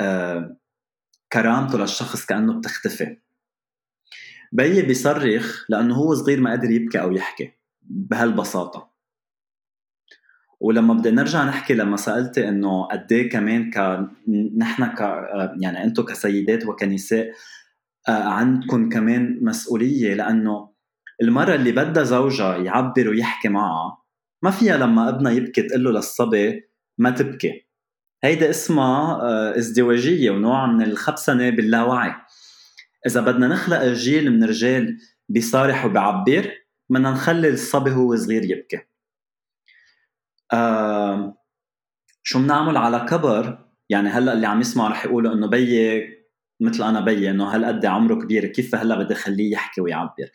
[0.00, 0.56] آه
[1.32, 3.16] كرامته للشخص كأنه بتختفي.
[4.52, 7.59] بيي بيصرخ لأنه هو صغير ما قادر يبكي أو يحكي.
[7.90, 8.90] بهالبساطة.
[10.60, 13.78] ولما بدنا نرجع نحكي لما سألتي إنه قد إيه كمان ك
[14.58, 15.00] نحن ك
[15.60, 17.32] يعني أنتم كسيدات وكنساء
[18.08, 20.70] آه، عندكم كمان مسؤولية لأنه
[21.22, 23.98] المرة اللي بدها زوجها يعبر ويحكي معها
[24.42, 27.66] ما فيها لما ابنها يبكي تقول له للصبي ما تبكي.
[28.24, 32.14] هيدا اسمها آه، ازدواجية ونوع من الخبسنة باللاوعي.
[33.06, 34.96] إذا بدنا نخلق جيل من رجال
[35.28, 36.50] بيصارح وبيعبر
[36.90, 38.80] بدنا نخلي الصبي هو صغير يبكي.
[40.52, 41.36] آه
[42.22, 46.08] شو بنعمل على كبر؟ يعني هلأ اللي عم يسمع رح يقولوا إنه بيي
[46.60, 50.30] مثل أنا بيي إنه هالقد عمره كبير كيف هلأ بدي اخليه يحكي ويعبر؟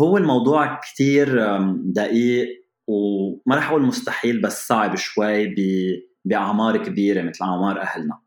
[0.00, 2.48] هو الموضوع كتير دقيق
[2.86, 5.54] وما رح أقول مستحيل بس صعب شوي
[6.24, 8.20] بأعمار كبيرة مثل أعمار أهلنا.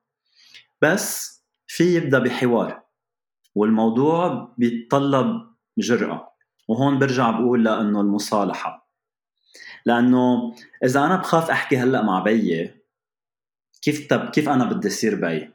[0.81, 1.33] بس
[1.67, 2.83] في يبدأ بحوار
[3.55, 5.27] والموضوع بيتطلب
[5.77, 6.32] جرأة.
[6.73, 8.89] وهون برجع بقول لأنه المصالحة.
[9.85, 12.73] لأنه إذا أنا بخاف أحكي هلأ مع بيي
[13.81, 15.49] كيف طب كيف أنا بدي أصير بي؟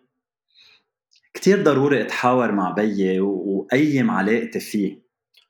[1.35, 5.03] كتير ضروري أتحاور مع بيي وأيم علاقتي فيه.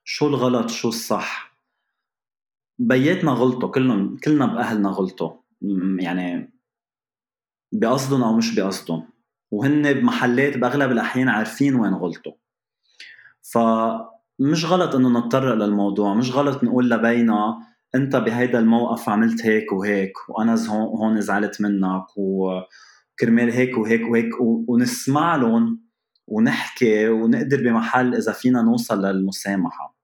[0.04, 1.58] شو الغلط؟ شو الصح؟
[2.78, 5.32] بياتنا غلطوا كلهم كلنا بأهلنا غلطوا
[6.00, 6.52] يعني
[7.72, 9.08] بقصدهم أو مش بقصدهم
[9.50, 12.32] وهن بمحلات بأغلب الأحيان عارفين وين غلطوا.
[14.38, 17.58] فمش غلط إنه نتطرق للموضوع مش غلط نقول لبينا
[17.94, 25.36] أنت بهيدا الموقف عملت هيك وهيك وأنا هون زعلت منك وكرمال هيك وهيك وهيك ونسمع
[25.36, 25.88] لهم
[26.26, 29.98] ونحكي ونقدر بمحل إذا فينا نوصل للمسامحة.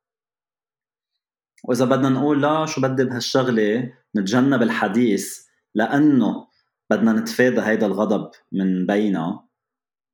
[1.65, 6.47] وإذا بدنا نقول لا شو بدي بهالشغلة؟ نتجنب الحديث لأنه
[6.91, 9.45] بدنا نتفادى هيدا الغضب من بينا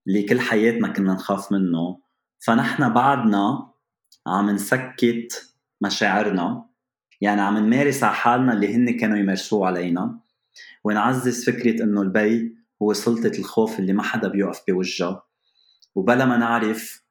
[0.07, 2.01] اللي كل حياتنا كنا نخاف منه.
[2.39, 3.71] فنحن بعدنا
[4.27, 6.65] عم نسكت مشاعرنا.
[7.21, 10.21] يعني عم نمارس على حالنا اللي هن كانوا يمارسوه علينا.
[10.85, 15.23] ونعزز فكرة إنه البي هو سلطة الخوف اللي ما حدا بيوقف بوجهها
[15.95, 17.05] وبلا ما نعرف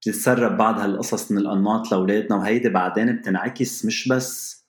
[0.00, 4.60] بتتسرب بعض هالقصص من الأنماط لأولادنا وهيدي بعدين بتنعكس مش بس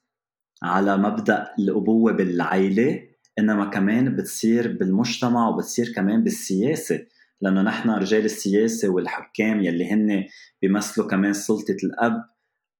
[0.64, 3.08] على مبدأ الأبوة بالعيلة
[3.40, 7.06] إنما كمان بتصير بالمجتمع وبتصير كمان بالسياسة.
[7.42, 10.26] لأنه نحن رجال السياسة والحكام يلي هن
[10.62, 12.24] بيمثلوا كمان سلطة الأب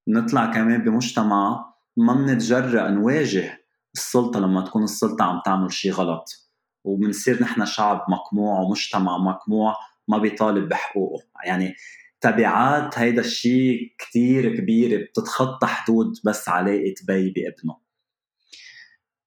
[0.08, 3.62] نطلع كمان بمجتمع ما بنتجرأ نواجه
[3.96, 6.52] السلطة لما تكون السلطة عم تعمل شيء غلط.
[6.84, 9.76] وبنصير نحن شعب مقموع ومجتمع مقموع
[10.08, 11.24] ما بيطالب بحقوقه.
[11.46, 11.76] يعني
[12.22, 17.78] تبعات هيدا الشيء كتير كبيرة بتتخطى حدود بس علاقة بي بابنه.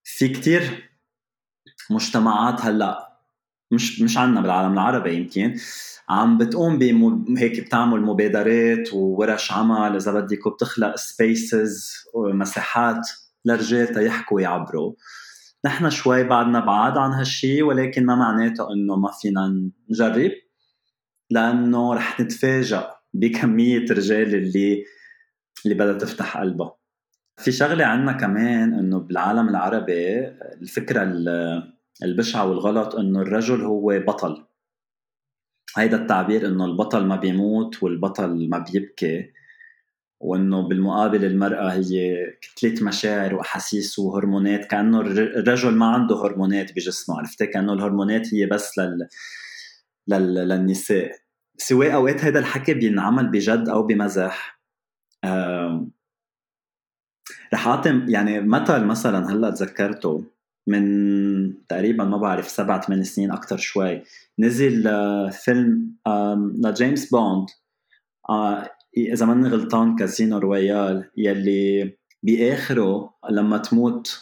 [0.05, 0.91] في كتير
[1.91, 3.14] مجتمعات هلأ
[3.75, 5.55] مش مش عنا بالعالم العربي يمكن
[6.09, 6.79] عم بتقوم.
[7.39, 13.09] هيك بتعمل مبادرات وورش عمل إذا بدك وبتخلق spaces ومساحات
[13.45, 14.93] للرجال تيحكوا ويعبروا
[15.65, 20.31] نحن شوي بعدنا بعاد عن هالشي ولكن ما معناته إنه ما فينا نجرب
[21.31, 22.85] لأنه رح نتفاجئ
[23.15, 24.85] بكمية الرجال اللي
[25.65, 26.77] اللي بدها تفتح قلبها
[27.37, 30.19] في شغلة عنا كمان إنه بالعالم العربي
[30.63, 31.03] الفكرة
[32.03, 34.45] البشعة والغلط إنه الرجل هو بطل.
[35.77, 39.33] هيدا التعبير إنه البطل ما بيموت والبطل ما بيبكي
[40.21, 47.47] وإنه بالمقابل المرأة هي كتلة مشاعر وأحاسيس وهرمونات كأنه الرجل ما عنده هرمونات بجسمه عرفتي
[47.47, 49.09] كأنه الهرمونات هي بس لل...
[50.09, 50.35] لل...
[50.35, 51.11] للنساء.
[51.57, 54.61] سواء أوقات هذا الحكي بينعمل بجد أو بمزح.
[55.25, 55.87] آه...
[57.55, 60.25] رح أعطي يعني مثل مثلا هلأ تذكرته
[60.67, 64.03] من تقريبا ما بعرف سبع ثمان سنين أكثر شوي.
[64.39, 65.95] نزل آه، فيلم
[66.65, 67.47] لجيمس بوند.
[68.31, 74.21] آه، إذا ماني غلطان كازينو رويال يلي بآخره لما تموت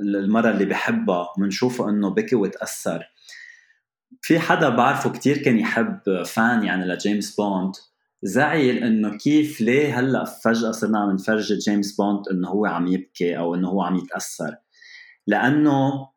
[0.00, 3.04] المرة اللي بحبها بنشوفه إنه بكي وتأثر.
[4.22, 7.72] في حدا بعرفه كتير كان يحب fan يعني لجيمس بوند.
[8.22, 13.38] زعل إنه كيف ليه هلأ فجأة صرنا عم نفرجي جيمس بوند إنه هو عم يبكي
[13.38, 14.56] أو إنه هو عم يتأثر.
[15.26, 16.08] لأنه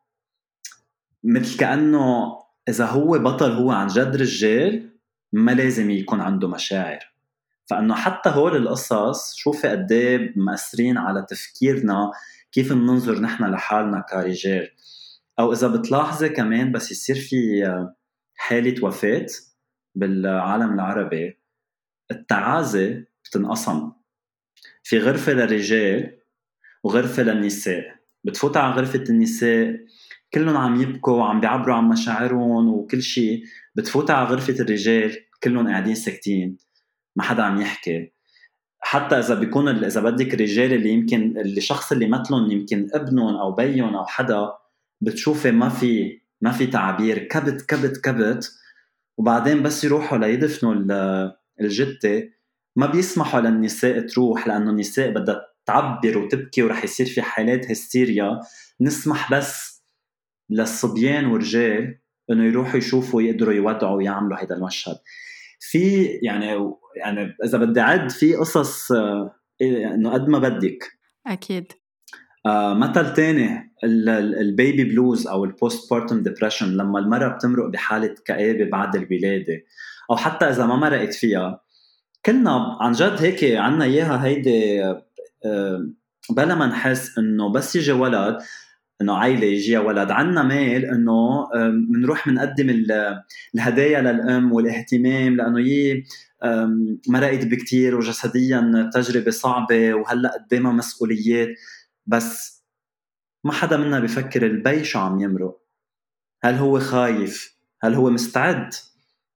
[1.24, 2.36] مثل كأنه
[2.68, 4.90] إذا هو بطل هو عن جد رجال
[5.32, 7.12] ما لازم يكون عنده مشاعر.
[7.66, 12.10] فإنه حتى هول القصص شوفي قد إيه مأثرين على تفكيرنا
[12.52, 14.70] كيف بننظر نحن لحالنا كرجال.
[15.38, 17.64] أو إذا بتلاحظي كمان بس يصير في
[18.36, 19.26] حالة وفاة
[19.94, 21.38] بالعالم العربي
[22.10, 23.92] التعازي بتنقسم.
[24.82, 26.18] في غرفة للرجال
[26.82, 27.95] وغرفة للنساء.
[28.26, 29.76] بتفوت على غرفة النساء
[30.34, 35.94] كلهم عم يبكوا وعم بيعبروا عن مشاعرهم وكل شيء بتفوت على غرفة الرجال كلهم قاعدين
[35.94, 36.56] ساكتين
[37.16, 38.12] ما حدا عم يحكي.
[38.78, 43.52] حتى إذا بيكون إذا بدك الرجال اللي يمكن اللي شخص اللي مثلهم يمكن ابنهم أو
[43.52, 44.52] بيهم أو حدا
[45.00, 48.52] بتشوفي ما في ما في تعابير كبت كبت كبت.
[49.18, 50.74] وبعدين بس يروحوا ليدفنوا
[51.60, 52.28] الجثة.
[52.76, 58.40] ما بيسمحوا للنساء تروح لأنه النساء بدها تعبر وتبكي ورح يصير في حالات هستيريا
[58.80, 59.84] نسمح بس
[60.50, 61.98] للصبيان ورجال
[62.30, 64.96] إنه يروحوا يشوفوا يقدروا يودعوا ويعملوا هذا المشهد.
[65.60, 66.46] في يعني
[66.96, 68.92] يعني إذا بدي أعد في قصص
[69.60, 70.84] إيه، إنه قد ما بدك.
[71.26, 71.72] أكيد.
[72.46, 73.74] آه مثل تاني
[74.40, 79.62] ال baby blues أو ال postpartum depression لما المرأة بتمرق بحالة كآبة بعد الولادة.
[80.10, 81.60] أو حتى إذا ما مرقت فيها
[82.26, 85.05] كلنا عن جد هيك عنا إياها هيدي آه
[86.30, 88.38] بلا ما نحس إنه بس يجي ولد
[89.00, 90.10] إنه عائله يجيها ولد.
[90.10, 91.48] عنا ميل إنه
[91.92, 92.84] بنروح بنقدم
[93.54, 96.02] الهدايا للأم والاهتمام لأنه هي
[97.08, 101.48] مرقت بكتير وجسديا تجربة صعبة وهلأ قدامها مسؤوليات.
[102.06, 102.62] بس
[103.44, 105.60] ما حدا منا بفكر البي شو عم يمرق.
[106.44, 108.74] هل هو خايف؟ هل هو مستعد؟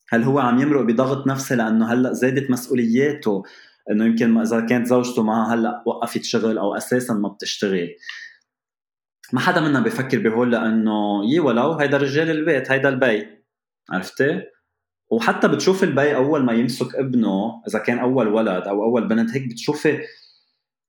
[0.08, 3.42] هل هو عم يمرق بضغط نفسي لأنه هلأ زادت مسؤولياته؟
[3.90, 7.88] إنه يمكن إذا كانت زوجته معها هلأ وقفت شغل أو أساسا ما بتشتغل.
[9.32, 13.26] ما حدا منا بفكر بهول لأنه يي ولو هيدا رجال البيت هيدا البي.
[13.90, 14.42] عرفتي؟
[15.10, 19.48] وحتى بتشوف البي أول ما يمسك ابنه إذا كان أول ولد أو أول بنت هيك
[19.48, 19.98] بتشوفي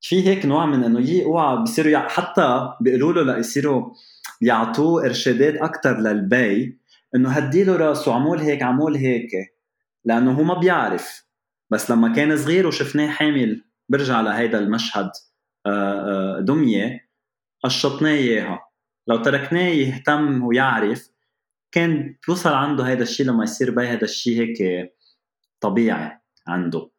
[0.01, 3.93] في هيك نوع من إنه يي أوعى بصيروا حتى بيقولوا له ليصيروا
[4.41, 6.79] يعطوه إرشادات أكثر للبي
[7.15, 9.31] إنه هدي له راسه عمول هيك عمول هيك.
[10.05, 11.25] لأنه هو ما بيعرف.
[11.71, 15.11] بس لما كان صغير وشفناه حامل برجع لهيدا المشهد
[15.65, 17.09] آه، آه، دمية
[17.63, 18.59] قشطناه إياها.
[19.07, 21.11] لو تركناه يهتم ويعرف
[21.71, 24.57] كان بيوصل عنده هذا الشيء لما يصير بي هذا الشيء هيك
[25.61, 26.89] طبيعي عنده.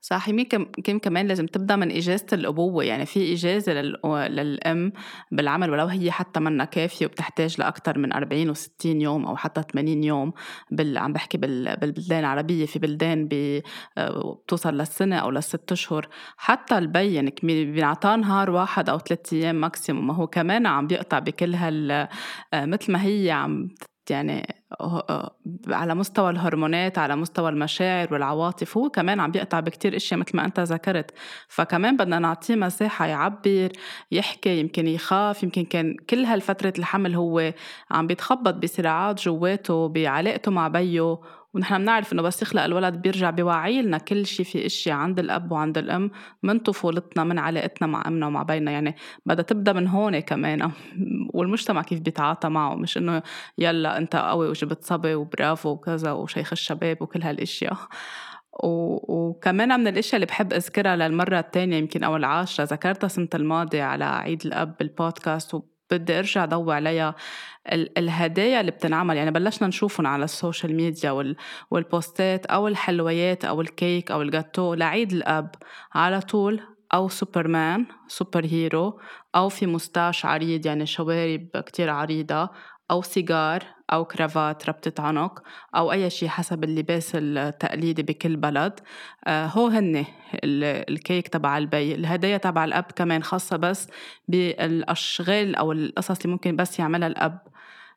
[0.00, 3.72] صح يمكن كمان لازم تبدأ من إجازة الأبوة يعني في إجازة
[4.28, 4.92] للأم
[5.32, 10.04] بالعمل ولو هي حتى منا كافية وبتحتاج لاكثر من 40 و60 يوم أو حتى 80
[10.04, 10.32] يوم
[10.70, 10.98] بال...
[10.98, 11.76] عم بحكي بال...
[11.76, 13.28] بالبلدان العربية في بلدان.
[13.98, 20.06] بتوصل للسنة أو للست أشهر حتى البي يعني بينعطاه نهار واحد أو ثلاث أيام maximum
[20.06, 22.08] ما هو كمان عم بيقطع بكل هال
[22.54, 23.68] مثل ما هي عم
[24.10, 24.54] يعني
[25.68, 30.44] على مستوى الهرمونات على مستوى المشاعر والعواطف هو كمان عم بيقطع بكتير إشياء مثل ما
[30.44, 31.10] أنت ذكرت.
[31.48, 33.68] فكمان بدنا نعطيه مساحة يعبر
[34.12, 37.52] يحكي يمكن يخاف يمكن كان كل هالفترة الحمل هو
[37.90, 41.18] عم بيتخبط بصراعات جواته بعلاقته مع بيه
[41.54, 45.52] ونحن بنعرف إنه بس يخلق الولد بيرجع بيوعي لنا كل شيء في اشياء عند الأب
[45.52, 46.10] وعند الأم
[46.42, 48.70] من طفولتنا من علاقتنا مع أمنا ومع بينا.
[48.70, 48.96] يعني
[49.26, 50.70] بدها تبدأ من هون كمان.
[51.34, 53.22] والمجتمع كيف بيتعاطى معه؟ مش إنه
[53.58, 57.76] يلا أنت قوي وجبت صبي وبرافو وكذا وشيخ الشباب وكل هالإشياء.
[59.08, 64.04] وكمان من الإشياء اللي بحب أذكرها للمرة الثانية يمكن أو العاشرة ذكرتها السنة الماضية على
[64.04, 65.54] عيد الأب بالبودكاست
[65.90, 67.14] بدي ارجع ضوي عليها
[67.72, 69.16] الهدايا اللي بتنعمل.
[69.16, 71.34] يعني بلشنا نشوفهم على ال social media
[71.70, 75.54] والبوستات أو الحلويات أو الكيك أو الجاتو لعيد الأب
[75.94, 76.60] على طول
[76.94, 79.00] أو سوبرمان superhero
[79.36, 82.50] أو في moustache عريض يعني شوارب كتير عريضة
[82.90, 83.77] أو سيجار.
[83.92, 85.42] أو كرافات ربطة عنق
[85.76, 88.80] أو أي شيء حسب اللباس التقليدي بكل بلد.
[89.24, 90.04] آه هو هن
[90.44, 93.88] الكيك تبع البي الهدايا تبع الأب كمان خاصة بس
[94.28, 97.38] بالأشغال أو القصص اللي ممكن بس يعملها الأب.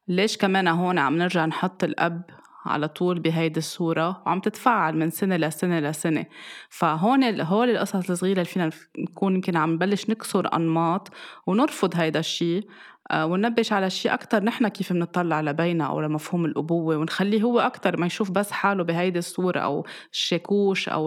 [0.08, 2.22] ليش كمان هون عم نرجع نحط الأب
[2.66, 6.26] على طول بهيدي الصورة؟ وعم تتفعل من سنة لسنة لسنة
[6.70, 11.08] فهون هول القصص الصغيرة اللي فينا نكون يمكن عم نبلش نكسر أنماط
[11.48, 12.68] ونرفض هيدا الشيء.
[13.14, 18.06] وننبش على شيء أكتر نحن كيف بنطلع لبينا أو لمفهوم الأبوة ونخليه هو أكتر ما
[18.06, 21.06] يشوف بس حاله بهيدي الصورة أو الشاكوش أو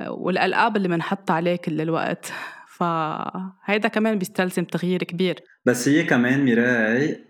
[0.00, 2.32] والألقاب اللي بنحط عليه كل الوقت
[2.68, 5.40] فهيدا كمان بيستلزم تغيير كبير.
[5.66, 7.24] بس هي كمان ميراي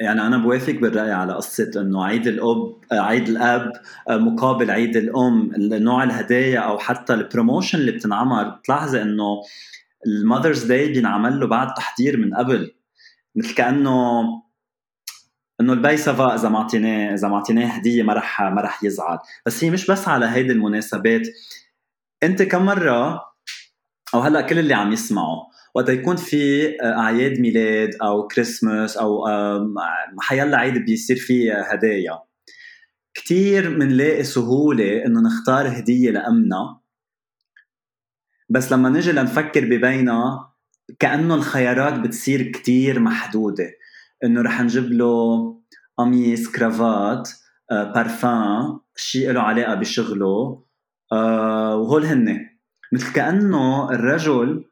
[0.00, 3.72] يعني أنا بوافق بالرأي على قصة إنه عيد الأب عيد الأب
[4.10, 9.42] مقابل عيد الأم نوع الهدايا أو حتى ال promotion اللي بتنعمل بتلاحظي إنه
[10.06, 12.72] ال Mother's Day بينعمل له بعد تحضير من قبل.
[13.36, 14.22] مثل كأنه
[15.60, 18.84] إنه البي ça va إذا ما اعطيناه إذا ما اعطيناه هدية ما رح ما رح
[18.84, 19.18] يزعل.
[19.46, 21.28] بس هي مش بس على هيدي المناسبات.
[22.22, 23.24] انت كم مرة
[24.14, 25.42] أو هلأ كل اللي عم يسمعوا
[25.74, 29.26] وقت يكون في آه، أعياد ميلاد أو كريسماس أو
[30.20, 32.18] حيلا عيد بيصير فيه هدايا.
[33.14, 36.80] كتير منلاقي سهولة إنه نختار هدية لأمنا.
[38.48, 40.49] بس لما نجي لنفكر ببينا
[40.98, 43.70] كأنه الخيارات بتصير كتير محدودة.
[44.24, 45.56] إنه رح نجيب له
[45.96, 47.30] قميص كرافات
[47.70, 50.64] بارفان شيء له علاقة بشغله.
[51.12, 52.50] آه، وهول هن.
[52.92, 54.64] مثل كأنه الرجل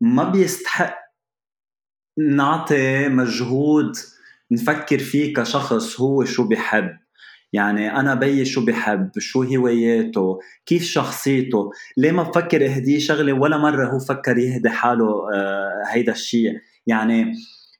[0.00, 0.98] ما بيستحق
[2.18, 3.96] نعطي مجهود
[4.50, 6.98] نفكر فيه كشخص هو شو بيحب
[7.52, 11.70] يعني أنا بيي شو بحب شو هواياته كيف شخصيته.
[11.96, 16.52] ليه ما بفكر اهديه شغلة ولا مرة هو فكر يهدي حاله آه هيدا الشيء
[16.86, 17.32] يعني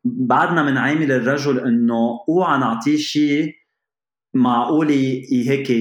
[0.04, 3.54] بعدنا من عامل الرجل إنه اوعى نعطيه شيء
[4.34, 4.88] معقول
[5.32, 5.72] هيك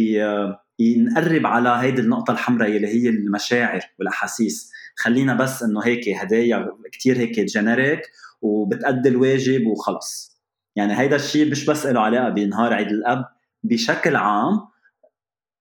[0.81, 4.71] نقرب على هيدي النقطة الحمراء اللي هي المشاعر والأحاسيس.
[4.97, 8.01] خلينا بس إنه هيك هدايا كتير هيك جينيريك
[8.41, 10.37] وبتأدي الواجب وخلص.
[10.75, 13.25] يعني هيدا الشيء مش بس له علاقة بنهار عيد الأب
[13.63, 14.67] بشكل عام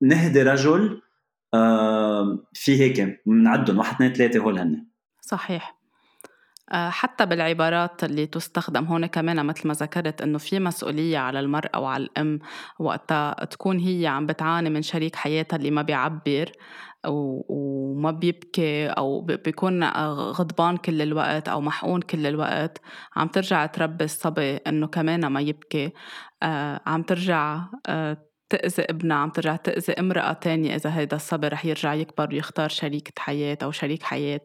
[0.01, 1.03] نهدي رجل
[2.53, 4.87] في هيك بنعدهم واحد اثنين ثلاثة هول هن
[5.21, 5.71] صحيح.
[5.71, 5.76] آه،
[6.73, 12.05] حتى بالعبارات اللي تستخدم هون كمان مثل ما ذكرت إنه في مسؤولية على المرأة وعلى
[12.05, 12.39] الأم
[12.79, 16.53] وقتها تكون هي عم بتعاني من شريك حياتها اللي ما بيعبر
[17.09, 19.85] وما بيبكي أو بيكون
[20.31, 22.81] غضبان كل الوقت أو محقون كل الوقت.
[23.17, 25.93] عم ترجع تربي الصبي إنه كمان ما يبكي.
[26.43, 31.65] آه، عم ترجع آه، تأذي ابنها عم ترجع تأذي امرأة تانية إذا هيدا الصبي رح
[31.65, 34.41] يرجع يكبر ويختار شريكة حياة أو شريك حياة.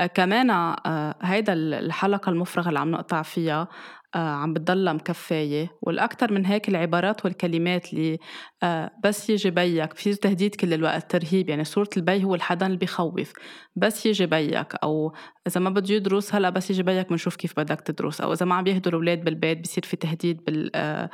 [0.00, 3.68] آه كمان آه هيدا الحلقة المفرغة اللي عم نقطع فيها
[4.14, 8.18] عم بتضلها مكفاية والأكثر من هيك العبارات والكلمات اللي
[8.62, 12.76] آه بس يجي بيك في تهديد كل الوقت ترهيب يعني صورة البي هو الحدا اللي
[12.76, 13.32] بيخوف
[13.76, 15.12] بس يجي بيك أو
[15.46, 18.54] إذا ما بده يدرس هلأ بس يجي بيك بنشوف كيف بدك تدرس أو إذا ما
[18.54, 21.10] عم يهدوا الأولاد بالبيت بصير في تهديد بال آه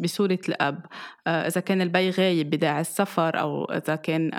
[0.00, 0.86] بصورة الأب
[1.26, 4.30] آه إذا كان البي غايب بداعي السفر أو إذا كان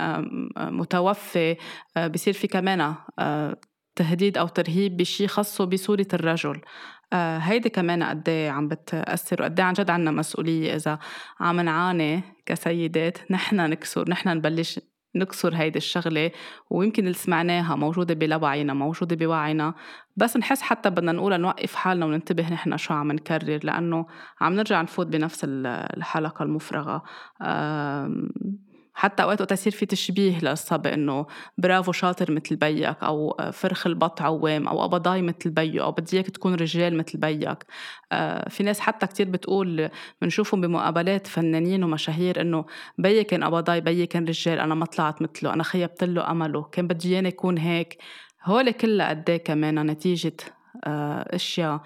[0.57, 1.55] متوفي
[1.97, 3.57] آه بصير في كمان آه
[3.95, 6.61] تهديد أو ترهيب بشي خاصه بصورة الرجل.
[7.13, 10.99] آه هيدي كمان قد إيه عم بتأثر وقد إيه عن جد عنا مسؤولية إذا
[11.39, 14.79] عم نعاني كسيدات نحن نكسر نحن نبلش
[15.15, 16.31] نكسر هيدي الشغلة
[16.69, 19.73] ويمكن اللي سمعناها موجودة بلاوعينا موجودة بوعينا
[20.17, 24.05] بس نحس حتى بدنا نقول نوقف حالنا وننتبه نحن شو عم نكرر لأنه
[24.41, 27.03] عم نرجع نفوت بنفس الحلقة المفرغة.
[28.97, 31.25] حتى أوقات وقت يصير في تشبيه للصبي إنه
[31.57, 36.29] برافو شاطر مثل بيك أو فرخ البط عوام أو أبضاي مثل بيو أو بدي إياك
[36.29, 37.65] تكون رجال مثل بيك.
[38.11, 39.89] آه، في ناس حتى كتير بتقول
[40.21, 42.65] بنشوفهم بمقابلات فنانين ومشاهير إنه
[42.97, 46.87] بيي كان أبضاي بيي كان رجال أنا ما طلعت مثله أنا خيبت له أمله كان
[46.87, 47.97] بدي إياني يكون هيك.
[48.45, 50.37] هول كلها قد إيه كمان نتيجة
[50.85, 51.81] آه، أشياء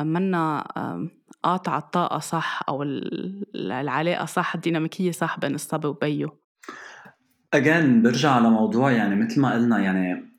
[0.00, 0.64] منا
[1.42, 2.82] قاطعة الطاقة صح أو
[3.54, 6.39] العلاقة صح الديناميكية صح بين الصبي وبيو.
[7.54, 10.30] اجين برجع على موضوع يعني مثل ما قلنا يعني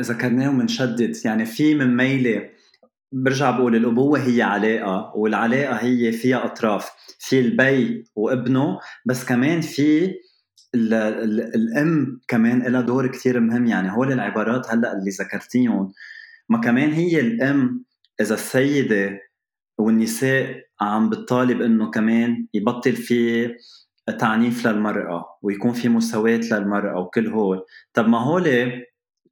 [0.00, 2.48] ذكرناه ومنشدد يعني في من ميلة
[3.12, 10.04] برجع بقول الأبوة هي علاقة والعلاقة هي فيها أطراف في البي وابنه بس كمان في
[10.74, 13.66] ال ال الأم كمان لها دور كثير مهم.
[13.66, 15.92] يعني هول العبارات هلأ اللي ذكرتيهم.
[16.48, 17.84] ما كمان هي الأم
[18.20, 19.20] إذا السيدة
[19.78, 23.48] والنساء عم بتطالب إنه كمان يبطل في
[24.12, 27.64] تعنيف للمرأة ويكون في مساواة للمرأة وكل هول.
[27.94, 28.72] طب ما هول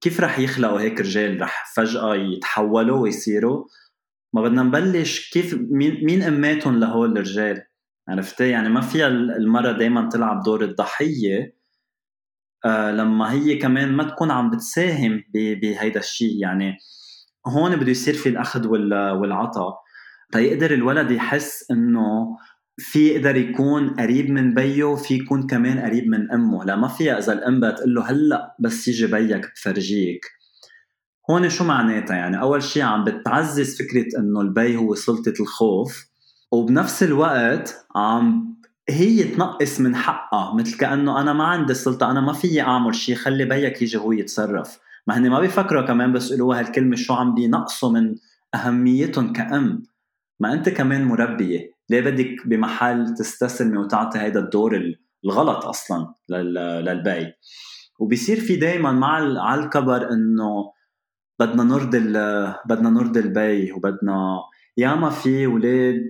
[0.01, 3.65] كيف رح يخلقوا هيك رجال رح فجأة يتحولوا ويصيروا؟
[4.33, 7.63] ما بدنا نبلش كيف مين مين أماتهم لهول الرجال؟
[8.09, 11.57] عرفتي؟ يعني ما فيها المرأة دايما تلعب دور الضحية.
[12.65, 16.77] آه لما هي كمان ما تكون عم بتساهم بهيدا الشيء يعني
[17.47, 19.85] هون بده يصير في الأخذ والعطاء.
[20.33, 22.37] تيقدر الولد يحس إنه
[22.79, 26.65] في يقدر يكون قريب من بيه وفي يكون كمان قريب من أمه.
[26.65, 30.25] لا ما فيها إذا الأم بتقول له هلأ بس يجي بيك بفرجيك.
[31.31, 36.07] هون شو معناتها؟ يعني أول شيء عم بتعزز فكرة إنه البي هو سلطة الخوف
[36.53, 38.55] وبنفس الوقت عم
[38.89, 43.15] هي تنقص من حقها مثل كأنه أنا ما عندي السلطه أنا ما فيي أعمل شيء
[43.15, 44.79] خلي بيك يجي هو يتصرف.
[45.07, 48.15] ما هن ما بيفكروا كمان بس يقولوا هالكلمه شو عم بينقصوا من
[48.55, 49.83] أهميتهم كأم.
[50.41, 51.74] ما أنت كمان مربية.
[51.91, 57.33] ليه بدك بمحل تستسلمي وتعطي هذا الدور الغلط أصلا للبي
[57.99, 60.73] وبصير في دائما مع على الكبر إنه
[61.39, 61.99] بدنا نرضي
[62.67, 64.41] بدنا نرضي البي وبدنا
[64.77, 66.09] ياما في ولاد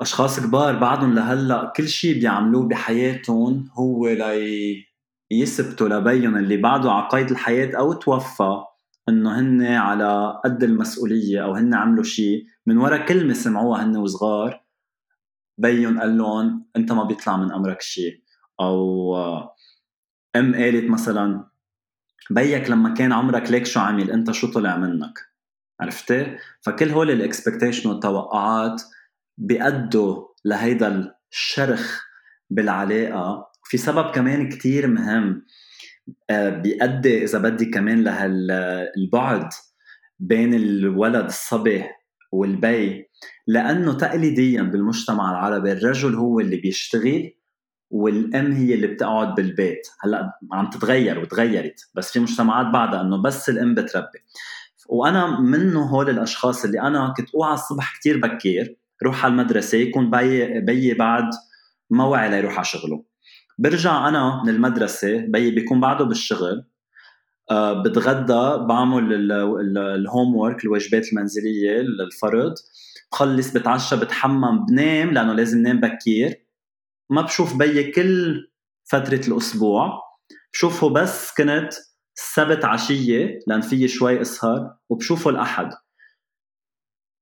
[0.00, 4.84] أشخاص كبار بعدهم لهلأ كل شيء بيعملوه بحياتهم هو لي
[5.30, 8.62] يثبتوا لبيهم اللي بعده على قيد الحياة أو توفى
[9.08, 14.64] إنه هن على قد المسؤولية أو هن عملوا شيء من ورا كلمه سمعوها هن وصغار
[15.58, 18.22] بي قال لهم أنت ما بيطلع من أمرك شيء
[18.60, 19.16] أو
[20.36, 21.50] أم قالت مثلا
[22.30, 25.18] بيك لما كان عمرك ليك شو عمل أنت شو طلع منك؟
[25.80, 28.82] عرفتي؟ فكل هول ال expectation والتوقعات
[29.38, 32.04] بيأدوا لهيدا الشرخ
[32.50, 33.50] بالعلاقة.
[33.64, 35.46] في سبب كمان كتير مهم
[36.30, 39.48] آه، بيأدي إذا بدي كمان لهالبعد
[40.18, 41.84] بين الولد الصبي
[42.32, 43.08] والبي
[43.46, 47.32] لأنه تقليديا بالمجتمع العربي الرجل هو اللي بيشتغل
[47.90, 49.88] والأم هي اللي بتقعد بالبيت.
[50.00, 54.18] هلأ عم تتغير وتغيرت بس في مجتمعات بعدها إنه بس الأم بتربي.
[54.88, 60.10] وأنا منه هول الأشخاص اللي أنا كنت أوعى الصبح كتير بكير روح على المدرسة يكون
[60.10, 61.30] بي بي بعد
[61.90, 63.04] ما وعي ليروح على شغله.
[63.58, 66.64] برجع أنا من المدرسة بي بيكون بعده بالشغل
[67.52, 69.30] بتغدى بعمل
[69.78, 72.54] الهوم ورك الواجبات المنزلية الفرض.
[73.12, 76.46] بخلص بتعشى بتحمم بنام لأنه لازم نام بكير.
[77.10, 78.50] ما بشوف بيي كل
[78.84, 80.02] فترة الأسبوع.
[80.52, 81.70] بشوفه بس كنت
[82.16, 85.70] السبت عشية لأن فيي شوي أسهر وبشوفه الأحد.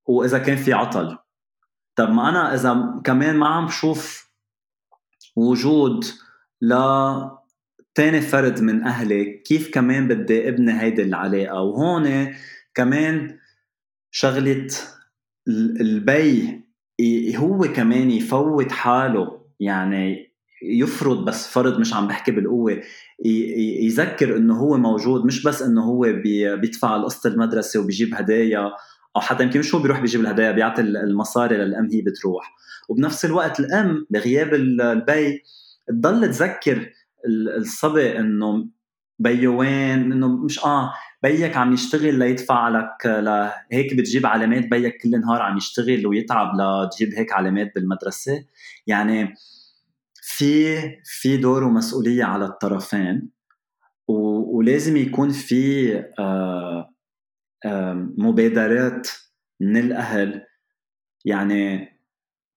[0.05, 1.17] وإذا كان في عطل.
[1.95, 4.29] طب ما أنا إذا كمان ما عم بشوف
[5.35, 6.05] وجود
[6.61, 6.73] ل
[7.99, 12.33] تاني فرد من أهلي كيف كمان بدي ابني هيدي العلاقه وهون
[12.75, 13.37] كمان
[14.11, 14.67] شغلة
[15.81, 16.61] البي
[17.35, 20.33] هو كمان يفوت حاله يعني
[20.63, 22.81] يفرض بس فرض مش عم بحكي بالقوة
[23.81, 26.01] يذكر إنه هو موجود مش بس إنه هو
[26.55, 28.71] بيدفع القسط المدرسة وبيجيب هدايا
[29.15, 32.55] أو حتى يمكن مش هو بيروح بيجيب الهدايا بيعطي المصاري للأم هي بتروح.
[32.89, 35.43] وبنفس الوقت الأم بغياب البي
[35.87, 36.98] تضل تذكر
[37.57, 38.67] الصبي إنه
[39.19, 40.93] بيو وين إنه مش آه
[41.23, 47.13] بيك عم يشتغل ليدفع لك لهيك بتجيب علامات بيك كل نهار عم يشتغل ويتعب لتجيب
[47.13, 48.45] هيك علامات بالمدرسة.
[48.87, 49.33] يعني
[50.21, 53.29] في في دور ومسؤولية على الطرفين
[54.07, 56.93] ولازم يكون في آه
[58.17, 59.07] مبادرات
[59.61, 60.45] من الأهل.
[61.25, 61.89] يعني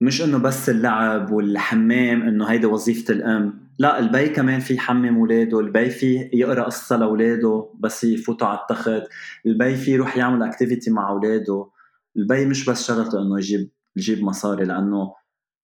[0.00, 3.71] مش إنه بس اللعب والحمام إنه هيدي وظيفة الأم.
[3.82, 9.02] لا البي كمان في يحمم اولاده البي في يقرأ قصة لأولاده بس يفوتوا على التخت
[9.46, 11.70] البي في يروح يعمل activity مع أولاده
[12.16, 15.14] البي مش بس شغلته إنه يجيب يجيب مصاري لأنه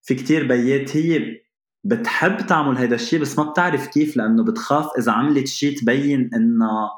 [0.02, 1.40] في كتير بيات هي
[1.84, 6.90] بتحب تعمل هيدا الشيء بس ما بتعرف كيف لأنه بتخاف إذا عملت شيء تبين انها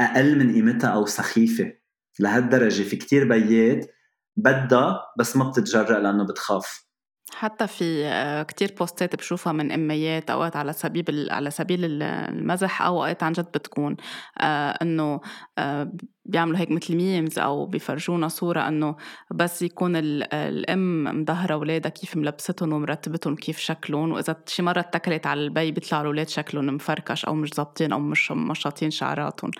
[0.00, 1.72] أقل من قيمتها أو سخيفة
[2.20, 2.82] لهالدرجة.
[2.82, 3.90] في كتير بيات
[4.36, 6.89] بدها بس ما بتتجرأ لأنه بتخاف.
[7.34, 12.96] حتى في آه، كتير بوستات بشوفها من إميات أوقات على سبيل على سبيل المزح أو
[12.96, 13.96] أوقات عن جد بتكون
[14.40, 15.20] آه، إنه
[15.58, 15.92] آه،
[16.24, 18.96] بيعملوا هيك مثل memes أو بيفرجونا صورة إنه
[19.30, 25.40] بس يكون الأم مدهرة اولادها كيف ملبستهم ومرتبتهم كيف شكلهم وإذا شي مرة اتكلت على
[25.40, 29.50] البي بيطلع الأولاد شكلهم مفركش أو مش ظابطين أو مش مشاطين شعراتهم.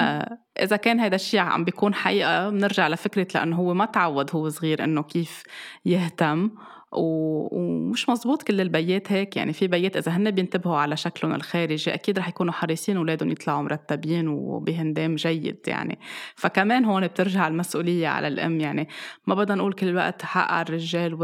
[0.00, 4.48] آه إذا كان هذا الشيء عم بيكون حقيقة بنرجع لفكرة لأنه هو ما تعود هو
[4.48, 5.42] صغير إنه كيف
[5.84, 6.50] يهتم.
[6.92, 9.36] ومش مزبوط كل البيات هيك.
[9.36, 13.62] يعني في بيات إذا هن بينتبهوا على شكلهم الخارجي أكيد رح يكونوا حريصين أولادهم يطلعوا
[13.62, 15.98] مرتبين وبهندام جيد يعني.
[16.34, 18.60] فكمان هون بترجع المسؤولية على الأم.
[18.60, 18.88] يعني
[19.26, 21.14] ما بدنا نقول كل الوقت حق على الرجال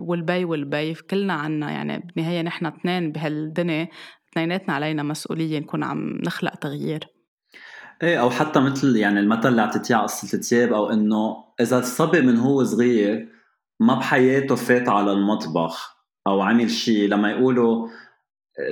[0.00, 0.94] والبي والبي.
[0.94, 3.88] كلنا عنا يعني بالنهايه نحن اثنين بهالدنيا
[4.32, 7.08] اثنيناتنا علينا مسؤولية نكون عم نخلق تغيير.
[8.02, 12.20] إيه أو حتى مثل يعني المثل اللي اعطيتيه على قصة الثياب أو إنه إذا الصبي
[12.20, 13.35] من هو صغير
[13.80, 15.96] ما بحياته فات على المطبخ
[16.26, 17.08] أو عمل شيء.
[17.08, 17.88] لما يقولوا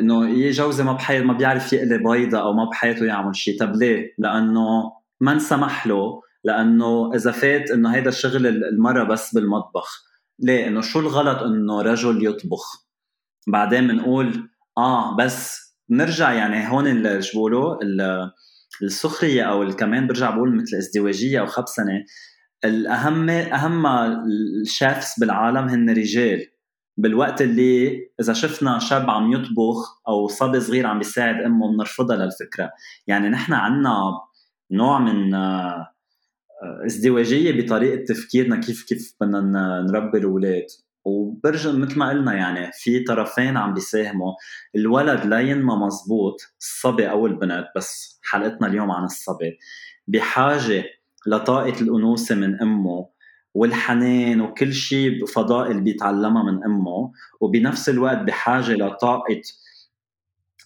[0.01, 3.61] إنه يي جوزي ما بحياته ما بيعرف يقلي بيضة أو ما بحياته يعمل شيء.
[3.61, 6.23] طب ليه؟ لأنه ما انسمح له.
[6.45, 10.05] لأنه إذا فات إنه هيدا الشغل المرة بس بالمطبخ.
[10.39, 12.87] ليه؟ إنه شو الغلط إنه رجل يطبخ؟
[13.49, 14.49] بعدين بنقول
[14.79, 17.77] آه بس نرجع يعني هون شو بقولوا
[18.83, 22.05] السخرية أو كمان برجع بقول مثل ازدواجية أو خبسنه
[22.65, 26.47] الاهم أهم الشيفس بالعالم هن رجال.
[26.97, 32.71] بالوقت اللي إذا شفنا شاب عم يطبخ أو صبي صغير عم بيساعد أمه بنرفضها للفكرة.
[33.07, 33.97] يعني نحن عنا
[34.71, 35.87] نوع من آه،
[36.87, 39.41] ازدواجية بطريقة تفكيرنا كيف كيف بدنا
[39.91, 40.67] نربي الأولاد.
[41.05, 44.33] وبرجع مثل ما قلنا يعني في طرفين عم بيساهموا.
[44.77, 49.59] الولد لا ينمى مزبوط الصبي أو البنت بس حلقتنا اليوم عن الصبي.
[50.07, 50.85] بحاجة
[51.27, 53.09] لطاقة الأنوثة من أمه
[53.55, 59.43] والحنان وكل شيء فضائل بيتعلمها من أمه وبنفس الوقت بحاجة لطاقة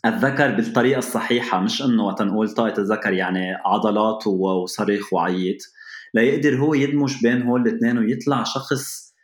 [0.07, 5.59] الذكر بالطريقة الصحيحة مش إنه وقت نقول طاقة الذكر يعني عضلات وصريخ وعيط
[6.15, 9.15] ليقدر هو يدمج بين هول الاثنين ويطلع شخص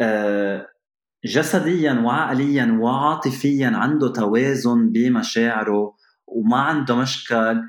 [0.00, 0.66] آه،
[1.24, 5.94] جسديا وعقليا وعاطفيا عنده توازن بمشاعره
[6.26, 7.62] وما عنده مشكل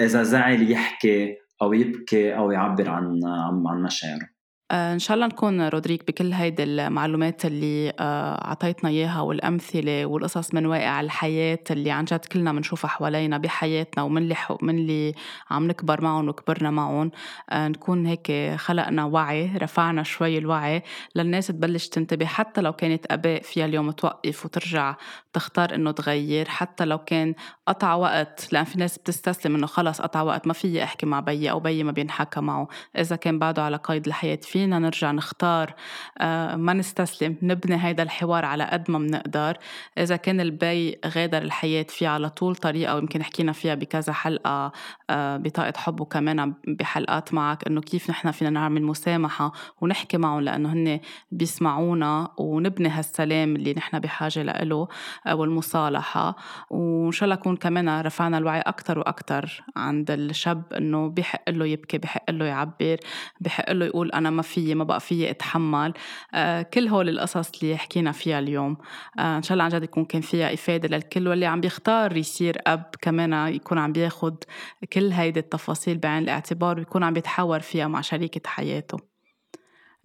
[0.00, 3.20] إذا زعل يحكي أو يبكي أو يعبر عن
[3.66, 4.40] عن مشاعره.
[4.70, 10.54] آه، إن شاء الله نكون رودريك بكل هيدي المعلومات اللي آه، أعطيتنا إياها والأمثلة والقصص
[10.54, 15.14] من واقع الحياة اللي عن جد كلنا بنشوفها حوالينا بحياتنا ومن اللي من اللي
[15.50, 17.10] عم نكبر معهم وكبرنا معهم.
[17.50, 20.82] آه، نكون هيك خلقنا وعي رفعنا شوي الوعي
[21.16, 24.96] للناس تبلش تنتبه حتى لو كانت آباء فيها اليوم توقف وترجع
[25.32, 27.34] تختار إنه تغير حتى لو كان
[27.70, 31.50] قطع وقت لأن في ناس بتستسلم إنه خلص قطع وقت ما فيي أحكي مع بيي
[31.50, 32.68] أو بيي ما بينحكى معه.
[32.98, 35.74] إذا كان بعده على قيد الحياة في فينا نرجع نختار
[36.18, 39.56] آه، ما نستسلم نبني هيدا الحوار على قد ما بنقدر
[39.98, 44.72] إذا كان البي غادر الحياة في على طول طريقة ويمكن حكينا فيها بكذا حلقة
[45.10, 50.72] آه، بطاقة حب وكمان بحلقات معك إنه كيف نحن فينا نعمل مسامحة ونحكي معهم لأنه
[50.72, 51.00] هن
[51.32, 54.88] بيسمعونا ونبني هالسلام اللي نحن بحاجة له
[55.32, 56.36] والمصالحة.
[56.70, 61.98] وإن شاء الله نكون كمان رفعنا الوعي أكتر وأكتر عند الشاب إنه بحق له يبكي
[61.98, 62.96] بحق له يعبر
[63.40, 65.92] بحق له يقول أنا ما فيي ما بقى فيي أتحمل
[66.34, 68.76] آه كل هول القصص اللي حكينا فيها اليوم.
[69.18, 72.58] آه إن شاء الله عن جد يكون كان فيها إفادة للكل واللي عم بيختار يصير
[72.66, 74.44] أب كمان يكون عم بياخد
[74.92, 78.98] كل هيدي التفاصيل بعين الاعتبار ويكون عم بيتحاور فيها مع شريكة حياته.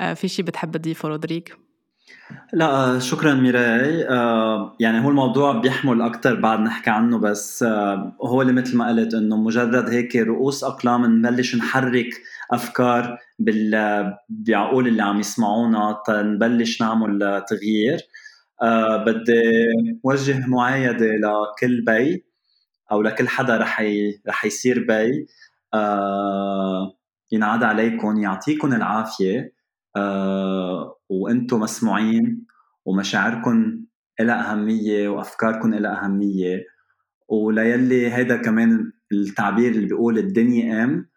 [0.01, 1.64] آه في شي بتحب تضيفه رودريك؟
[2.53, 4.08] لا آه، شكرا ميراي.
[4.10, 8.88] آه، يعني هو الموضوع بيحمل أكثر بعد نحكي عنه بس آه، هو اللي مثل ما
[8.88, 12.10] قلت إنه مجرد هيك رؤوس أقلام نبلش نحرك
[12.51, 13.18] أفكار
[14.30, 17.99] بعقول اللي عم يسمعونا تنبلش نعمل تغيير.
[19.06, 19.41] بدي
[20.03, 22.26] وجه معايدة لكل بي
[22.91, 23.84] أو لكل حدا رح
[24.28, 25.28] رح يصير بي.
[27.32, 29.39] ينعاد عليكم يعطيكم العافية.
[29.39, 29.55] آه
[31.10, 32.46] وأنتم مسموعين
[32.86, 33.86] ومشاعركم
[34.20, 36.64] لها أهمية وأفكاركم لها أهمية.
[37.28, 41.10] وليلي هيدا كمان التعبير اللي بيقول الدنيا ام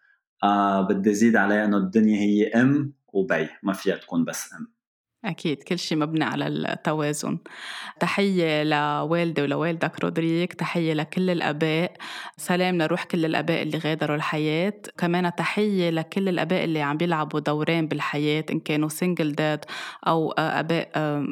[0.45, 4.78] آه بدي زيد عليه إنه الدنيا هي ام وبي ما فيها تكون بس ام
[5.24, 7.38] أكيد كل شيء مبني على التوازن.
[8.00, 11.92] تحية لوالدي ولوالدك رودريك تحية لكل الآباء.
[12.36, 14.72] سلام لروح كل الآباء اللي غادروا الحياة.
[14.98, 19.64] كمان تحية لكل الآباء اللي عم بيلعبوا دورين بالحياة إن كانوا single dad
[20.06, 20.90] أو آباء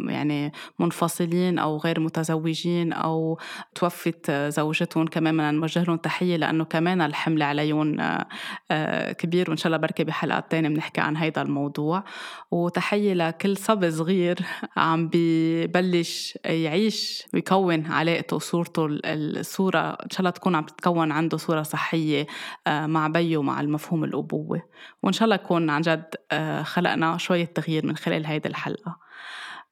[0.09, 3.39] يعني منفصلين أو غير متزوجين أو
[3.75, 5.07] توفت زوجتهم.
[5.07, 8.27] كمان بدنا نوجه لهم تحية لأنه كمان الحمل عليهم آه،
[8.71, 9.51] آه، كبير.
[9.51, 12.05] وإن شاء الله بركي بحلقات تانية بنحكي عن هيدا الموضوع.
[12.51, 14.39] وتحية لكل صبي صبي صغير
[14.77, 21.63] عم ببلش يعيش ويكون علاقته وصورته الصورة إن شاء الله تكون عم تتكون عنده صورة
[21.63, 22.27] صحية
[22.67, 24.63] آه، مع بيه ومع المفهوم الأبوة.
[25.03, 29.06] وإن شاء الله يكون عن جد آه، خلقنا شوية تغيير من خلال هيدي الحلقة.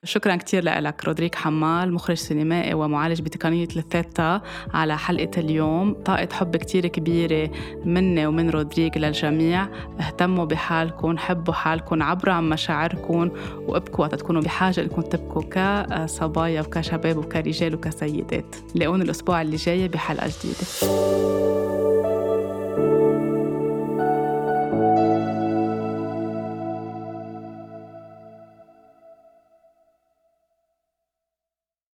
[0.05, 4.40] شكرا كتير لك رودريك حمال مخرج سينمائي ومعالج بتقنية الثيتا
[4.74, 5.92] على حلقة اليوم.
[5.92, 7.50] طاقة حب كتير كبيرة
[7.84, 9.68] مني ومن رودريك للجميع.
[10.00, 13.30] اهتموا بحالكم حبوا حالكم عبروا عن مشاعركم
[13.68, 18.57] وابكوا وقت تكونوا بحاجة انكم تبكوا كصبايا وكشباب وكرجال وكسيدات.
[18.74, 20.66] لاقوني الأسبوع اللي جاي بحلقة جديدة.